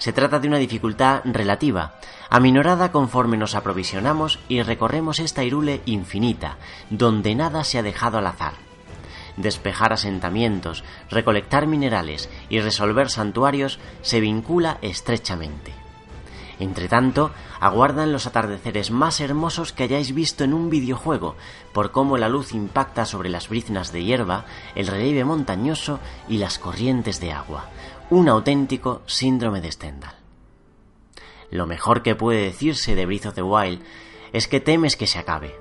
[0.02, 1.94] Se trata de una dificultad relativa,
[2.28, 6.56] aminorada conforme nos aprovisionamos y recorremos esta irule infinita,
[6.90, 8.54] donde nada se ha dejado al azar.
[9.36, 15.72] Despejar asentamientos, recolectar minerales y resolver santuarios se vincula estrechamente.
[16.58, 17.30] Entre tanto,
[17.60, 21.36] aguardan los atardeceres más hermosos que hayáis visto en un videojuego,
[21.72, 26.58] por cómo la luz impacta sobre las briznas de hierba, el relieve montañoso y las
[26.58, 27.68] corrientes de agua.
[28.12, 30.16] Un auténtico síndrome de Stendhal.
[31.50, 33.80] Lo mejor que puede decirse de Breath of the Wild
[34.34, 35.56] es que temes que se acabe.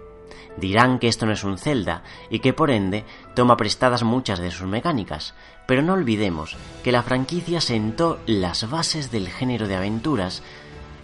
[0.57, 4.51] Dirán que esto no es un Zelda y que por ende toma prestadas muchas de
[4.51, 5.33] sus mecánicas,
[5.65, 10.43] pero no olvidemos que la franquicia sentó las bases del género de aventuras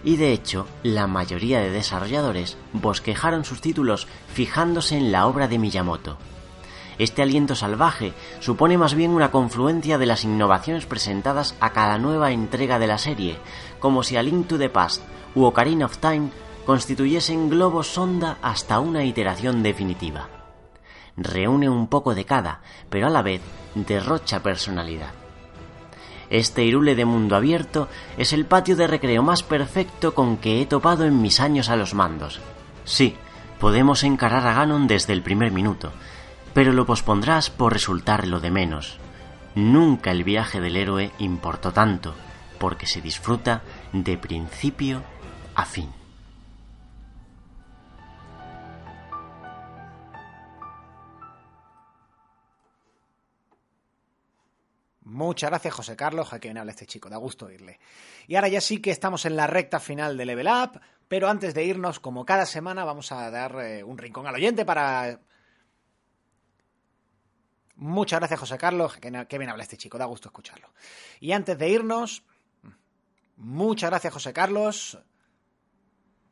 [0.04, 5.58] y de hecho la mayoría de desarrolladores bosquejaron sus títulos fijándose en la obra de
[5.58, 6.18] Miyamoto.
[6.98, 12.32] Este aliento salvaje supone más bien una confluencia de las innovaciones presentadas a cada nueva
[12.32, 13.38] entrega de la serie,
[13.78, 15.02] como si A Link to the Past
[15.34, 16.30] u Ocarina of Time
[16.66, 20.28] constituyesen globos sonda hasta una iteración definitiva.
[21.16, 23.42] Reúne un poco de cada, pero a la vez
[23.74, 25.12] derrocha personalidad.
[26.30, 27.88] Este irule de mundo abierto
[28.18, 31.76] es el patio de recreo más perfecto con que he topado en mis años a
[31.76, 32.40] los mandos.
[32.84, 33.16] Sí,
[33.58, 35.92] podemos encarar a Ganon desde el primer minuto,
[36.58, 38.98] pero lo pospondrás por resultar lo de menos.
[39.54, 42.16] Nunca el viaje del héroe importó tanto,
[42.58, 45.04] porque se disfruta de principio
[45.54, 45.88] a fin.
[55.04, 56.32] Muchas gracias, José Carlos.
[56.32, 57.78] A quien habla este chico, da gusto oírle.
[58.26, 61.54] Y ahora ya sí que estamos en la recta final de Level Up, pero antes
[61.54, 65.20] de irnos, como cada semana, vamos a dar eh, un rincón al oyente para.
[67.78, 68.96] Muchas gracias, José Carlos.
[68.96, 70.68] Que bien habla este chico, da gusto escucharlo.
[71.20, 72.24] Y antes de irnos,
[73.36, 74.98] muchas gracias, José Carlos.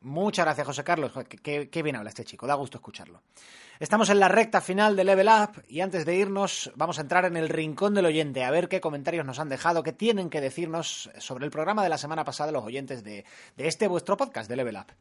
[0.01, 1.11] Muchas gracias, José Carlos.
[1.41, 3.21] Qué, bien habla este chico, da gusto escucharlo.
[3.79, 7.25] Estamos en la recta final de Level Up y antes de irnos vamos a entrar
[7.25, 10.41] en el rincón del oyente a ver qué comentarios nos han dejado, qué tienen que
[10.41, 13.23] decirnos sobre el programa de la semana pasada los oyentes de,
[13.57, 14.93] este vuestro podcast de Level Up.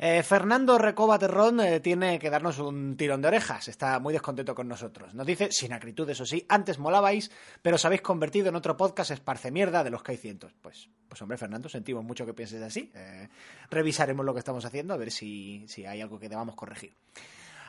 [0.00, 4.54] Eh, Fernando Recoba Terrón eh, tiene que darnos un tirón de orejas, está muy descontento
[4.54, 5.14] con nosotros.
[5.14, 7.30] Nos dice, sin acritud eso sí, antes molabais,
[7.62, 10.52] pero os habéis convertido en otro podcast esparce mierda de los que hay cientos.
[10.60, 12.90] Pues, pues hombre, Fernando, sentimos mucho que pienses así.
[12.94, 13.28] Eh,
[13.68, 16.94] revisaremos lo que estamos haciendo a ver si, si hay algo que debamos corregir.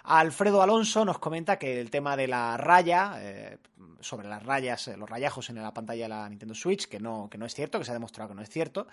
[0.03, 3.57] Alfredo Alonso nos comenta que el tema de la raya, eh,
[3.99, 7.29] sobre las rayas, eh, los rayajos en la pantalla de la Nintendo Switch, que no,
[7.31, 8.87] que no es cierto, que se ha demostrado que no es cierto,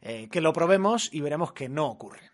[0.00, 2.30] que lo probemos y veremos que no ocurre.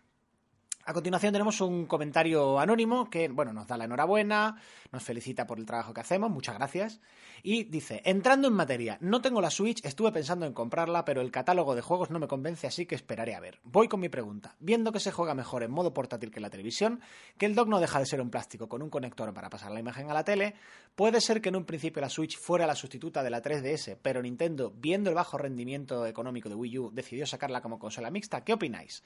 [0.85, 4.57] A continuación tenemos un comentario anónimo que, bueno, nos da la enhorabuena,
[4.91, 6.99] nos felicita por el trabajo que hacemos, muchas gracias.
[7.41, 11.31] Y dice, entrando en materia, no tengo la Switch, estuve pensando en comprarla, pero el
[11.31, 13.59] catálogo de juegos no me convence, así que esperaré a ver.
[13.63, 14.55] Voy con mi pregunta.
[14.59, 17.01] Viendo que se juega mejor en modo portátil que en la televisión,
[17.37, 19.79] que el dock no deja de ser un plástico con un conector para pasar la
[19.79, 20.55] imagen a la tele,
[20.95, 24.21] puede ser que en un principio la Switch fuera la sustituta de la 3DS, pero
[24.21, 28.43] Nintendo, viendo el bajo rendimiento económico de Wii U, decidió sacarla como consola mixta.
[28.43, 29.03] ¿Qué opináis?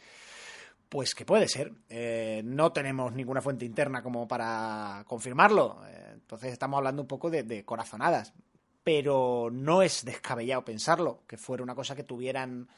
[0.90, 1.74] Pues que puede ser.
[1.90, 5.82] Eh, no tenemos ninguna fuente interna como para confirmarlo.
[5.88, 8.34] Eh, entonces estamos hablando un poco de, corazonadas.
[8.84, 12.70] Pero no es descabellado pensarlo, que fuera una cosa que tuvieran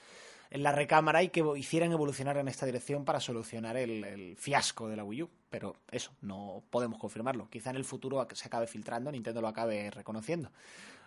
[0.50, 4.90] en la recámara y que hicieran evolucionar en esta dirección para solucionar el, el fiasco
[4.90, 5.30] de la Wii U.
[5.52, 7.48] Pero eso, no podemos confirmarlo.
[7.48, 10.52] Quizá en el futuro se acabe filtrando, Nintendo lo acabe reconociendo.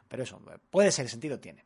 [0.07, 0.41] Pero eso,
[0.71, 1.65] puede ser, sentido tiene.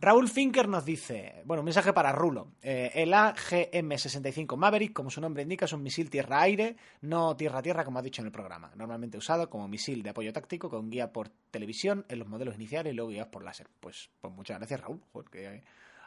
[0.00, 2.52] Raúl Finker nos dice, bueno, un mensaje para Rulo.
[2.60, 7.98] Eh, el AGM-65 Maverick, como su nombre indica, es un misil tierra-aire, no tierra-tierra, como
[7.98, 8.72] ha dicho en el programa.
[8.74, 12.92] Normalmente usado como misil de apoyo táctico con guía por televisión en los modelos iniciales
[12.92, 13.68] y luego guías por láser.
[13.80, 15.62] Pues, pues muchas gracias, Raúl, porque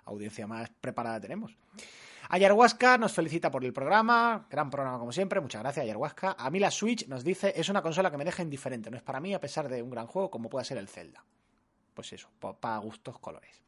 [0.06, 1.58] audiencia más preparada tenemos.
[2.30, 6.36] Ayahuasca nos felicita por el programa, gran programa como siempre, muchas gracias Ayahuasca.
[6.38, 9.04] A mí la Switch nos dice, es una consola que me deja indiferente, no es
[9.04, 11.24] para mí a pesar de un gran juego como pueda ser el Zelda.
[11.94, 13.67] Pues eso, para gustos colores.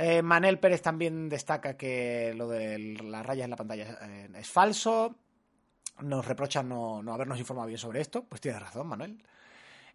[0.00, 4.48] Eh, Manel Pérez también destaca que lo de las rayas en la pantalla eh, es
[4.48, 5.16] falso.
[6.02, 8.22] Nos reprocha no, no, habernos informado bien sobre esto.
[8.22, 9.20] Pues tiene razón, Manuel.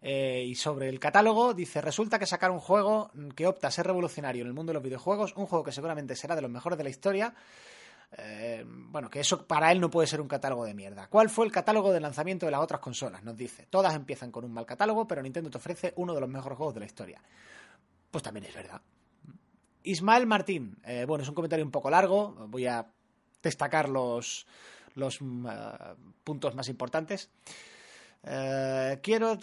[0.02, 3.86] Eh, y sobre el catálogo, dice: Resulta que sacar un juego que opta a ser
[3.86, 6.76] revolucionario en el mundo de los videojuegos, un juego que seguramente será de los mejores
[6.76, 7.34] de la historia.
[8.18, 11.08] Eh, bueno, que eso para él no puede ser un catálogo de mierda.
[11.08, 13.22] ¿Cuál fue el catálogo de lanzamiento de las otras consolas?
[13.22, 16.28] Nos dice: Todas empiezan con un mal catálogo, pero Nintendo te ofrece uno de los
[16.28, 17.22] mejores juegos de la historia.
[18.10, 18.82] Pues también es verdad.
[19.84, 22.86] Ismael Martín, eh, bueno, es un comentario un poco largo, voy a
[23.42, 24.46] destacar los,
[24.94, 27.30] los uh, puntos más importantes.
[29.02, 29.36] Quiero.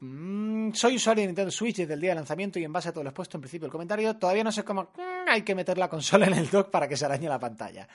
[0.00, 2.92] Mm, soy usuario de Nintendo Switch desde el día de lanzamiento y en base a
[2.92, 5.76] todo lo expuesto en principio el comentario, todavía no sé cómo mm, hay que meter
[5.76, 7.88] la consola en el dock para que se arañe la pantalla.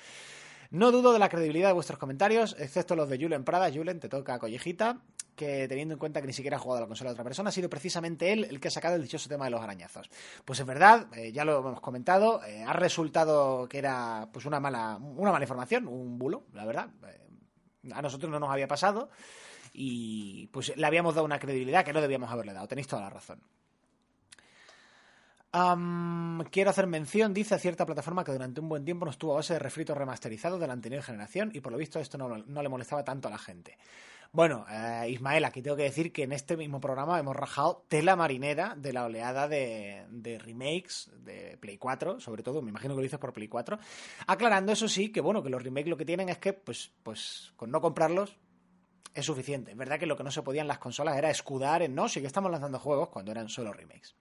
[0.69, 3.71] No dudo de la credibilidad de vuestros comentarios, excepto los de Julen Prada.
[3.71, 5.01] Julen, te toca collejita.
[5.35, 7.49] Que teniendo en cuenta que ni siquiera ha jugado a la consola de otra persona,
[7.49, 10.09] ha sido precisamente él el que ha sacado el dichoso tema de los arañazos.
[10.45, 14.59] Pues es verdad, eh, ya lo hemos comentado, eh, ha resultado que era pues una
[14.59, 16.89] mala, una mala información, un bulo, la verdad.
[17.07, 19.09] Eh, a nosotros no nos había pasado
[19.73, 22.67] y pues le habíamos dado una credibilidad que no debíamos haberle dado.
[22.67, 23.41] Tenéis toda la razón.
[26.49, 29.53] Quiero hacer mención, dice, cierta plataforma que durante un buen tiempo no estuvo a base
[29.53, 33.03] de refritos remasterizados de la anterior generación y por lo visto esto no le molestaba
[33.03, 33.77] tanto a la gente.
[34.35, 38.15] Bueno, eh, Ismael, aquí tengo que decir que en este mismo programa hemos rajado tela
[38.15, 40.07] marinera de la oleada de,
[40.43, 43.77] remakes de Play 4, sobre todo, me imagino que lo dices por Play 4,
[44.25, 47.53] aclarando eso sí, que bueno, que los remakes lo que tienen es que, pues, pues
[47.55, 48.35] con no comprarlos
[49.13, 49.69] es suficiente.
[49.69, 52.09] Es verdad que lo que no se podía en las consolas era escudar en no,
[52.09, 54.15] sí que estamos lanzando juegos cuando eran solo remakes.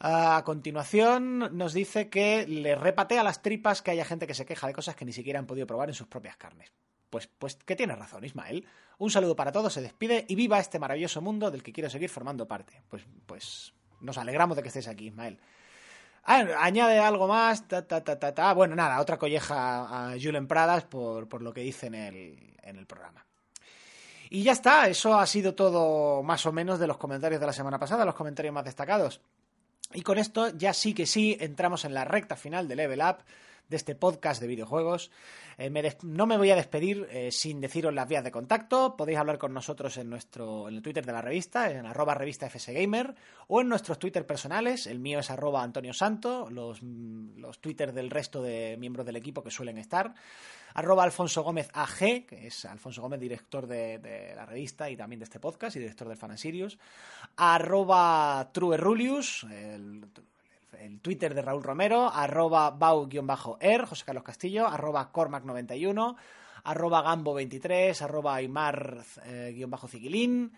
[0.00, 4.66] A continuación nos dice que le repatea las tripas que haya gente que se queja
[4.66, 6.72] de cosas que ni siquiera han podido probar en sus propias carnes.
[7.14, 8.66] Pues, pues que tiene razón, Ismael.
[8.98, 12.10] Un saludo para todos, se despide y viva este maravilloso mundo del que quiero seguir
[12.10, 12.82] formando parte.
[12.88, 15.38] Pues, pues nos alegramos de que estés aquí, Ismael.
[16.24, 17.62] Ah, añade algo más.
[18.56, 22.78] Bueno, nada, otra colleja a Julen Pradas por, por lo que dice en el, en
[22.78, 23.24] el programa.
[24.28, 27.52] Y ya está, eso ha sido todo más o menos de los comentarios de la
[27.52, 29.20] semana pasada, los comentarios más destacados.
[29.92, 33.18] Y con esto ya sí que sí entramos en la recta final de Level Up,
[33.68, 35.10] de este podcast de videojuegos.
[35.58, 35.70] Eh,
[36.02, 38.96] no me voy a despedir eh, sin deciros las vías de contacto.
[38.96, 42.48] Podéis hablar con nosotros en nuestro en el Twitter de la revista, en arroba revista
[42.48, 43.14] FSGamer,
[43.48, 44.86] o en nuestros Twitter personales.
[44.86, 49.42] El mío es arroba Antonio Santo, los, los Twitter del resto de miembros del equipo
[49.42, 50.14] que suelen estar.
[50.74, 55.24] Arroba Alfonso Gómez AG, que es Alfonso Gómez, director de, la revista y también de
[55.24, 56.78] este podcast y director del Fan Sirius.
[57.36, 60.04] Arroba Truerulius, el,
[60.80, 66.16] el Twitter de Raúl Romero, arroba bau-er, José Carlos Castillo, arroba cormac91,
[66.64, 70.52] arroba gambo23, arroba aymar-ciquilín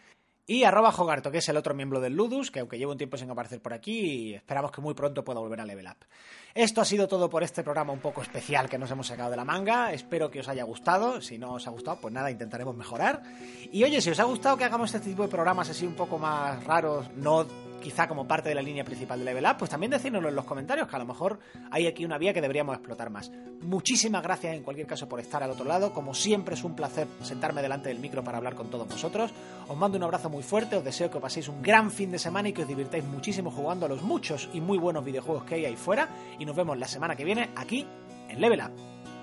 [0.49, 3.17] y arroba jogarto, que es el otro miembro del Ludus, que aunque llevo un tiempo
[3.17, 6.07] sin aparecer por aquí, esperamos que muy pronto pueda volver a Level Up.
[6.55, 9.37] Esto ha sido todo por este programa un poco especial que nos hemos sacado de
[9.37, 9.93] la manga.
[9.93, 11.21] Espero que os haya gustado.
[11.21, 13.25] Si no os ha gustado, pues nada, intentaremos mejorar.
[13.73, 16.17] Y oye, si os ha gustado que hagamos este tipo de programas así un poco
[16.17, 17.45] más raros, no
[17.83, 20.45] quizá como parte de la línea principal de Level Up, pues también decírnoslo en los
[20.45, 21.39] comentarios, que a lo mejor
[21.71, 23.31] hay aquí una vía que deberíamos explotar más.
[23.63, 25.93] Muchísimas gracias en cualquier caso por estar al otro lado.
[25.93, 29.33] Como siempre es un placer sentarme delante del micro para hablar con todos vosotros.
[29.69, 32.49] Os mando un abrazo muy fuerte, os deseo que paséis un gran fin de semana
[32.49, 35.65] y que os divirtáis muchísimo jugando a los muchos y muy buenos videojuegos que hay
[35.65, 36.09] ahí fuera.
[36.39, 37.87] Y nos vemos la semana que viene aquí
[38.29, 38.73] en Level Up.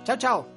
[0.04, 0.48] Chao, chao.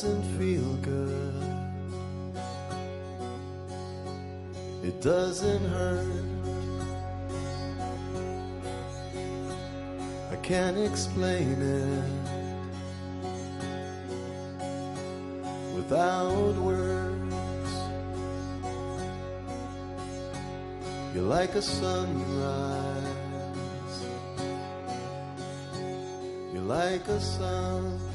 [0.00, 1.34] Doesn't feel good.
[4.84, 6.06] It doesn't hurt.
[10.30, 12.04] I can't explain it
[15.74, 17.34] without words.
[21.12, 23.02] You're like a sunrise.
[26.52, 28.07] You're like a sun.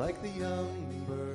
[0.00, 1.29] Like the young bird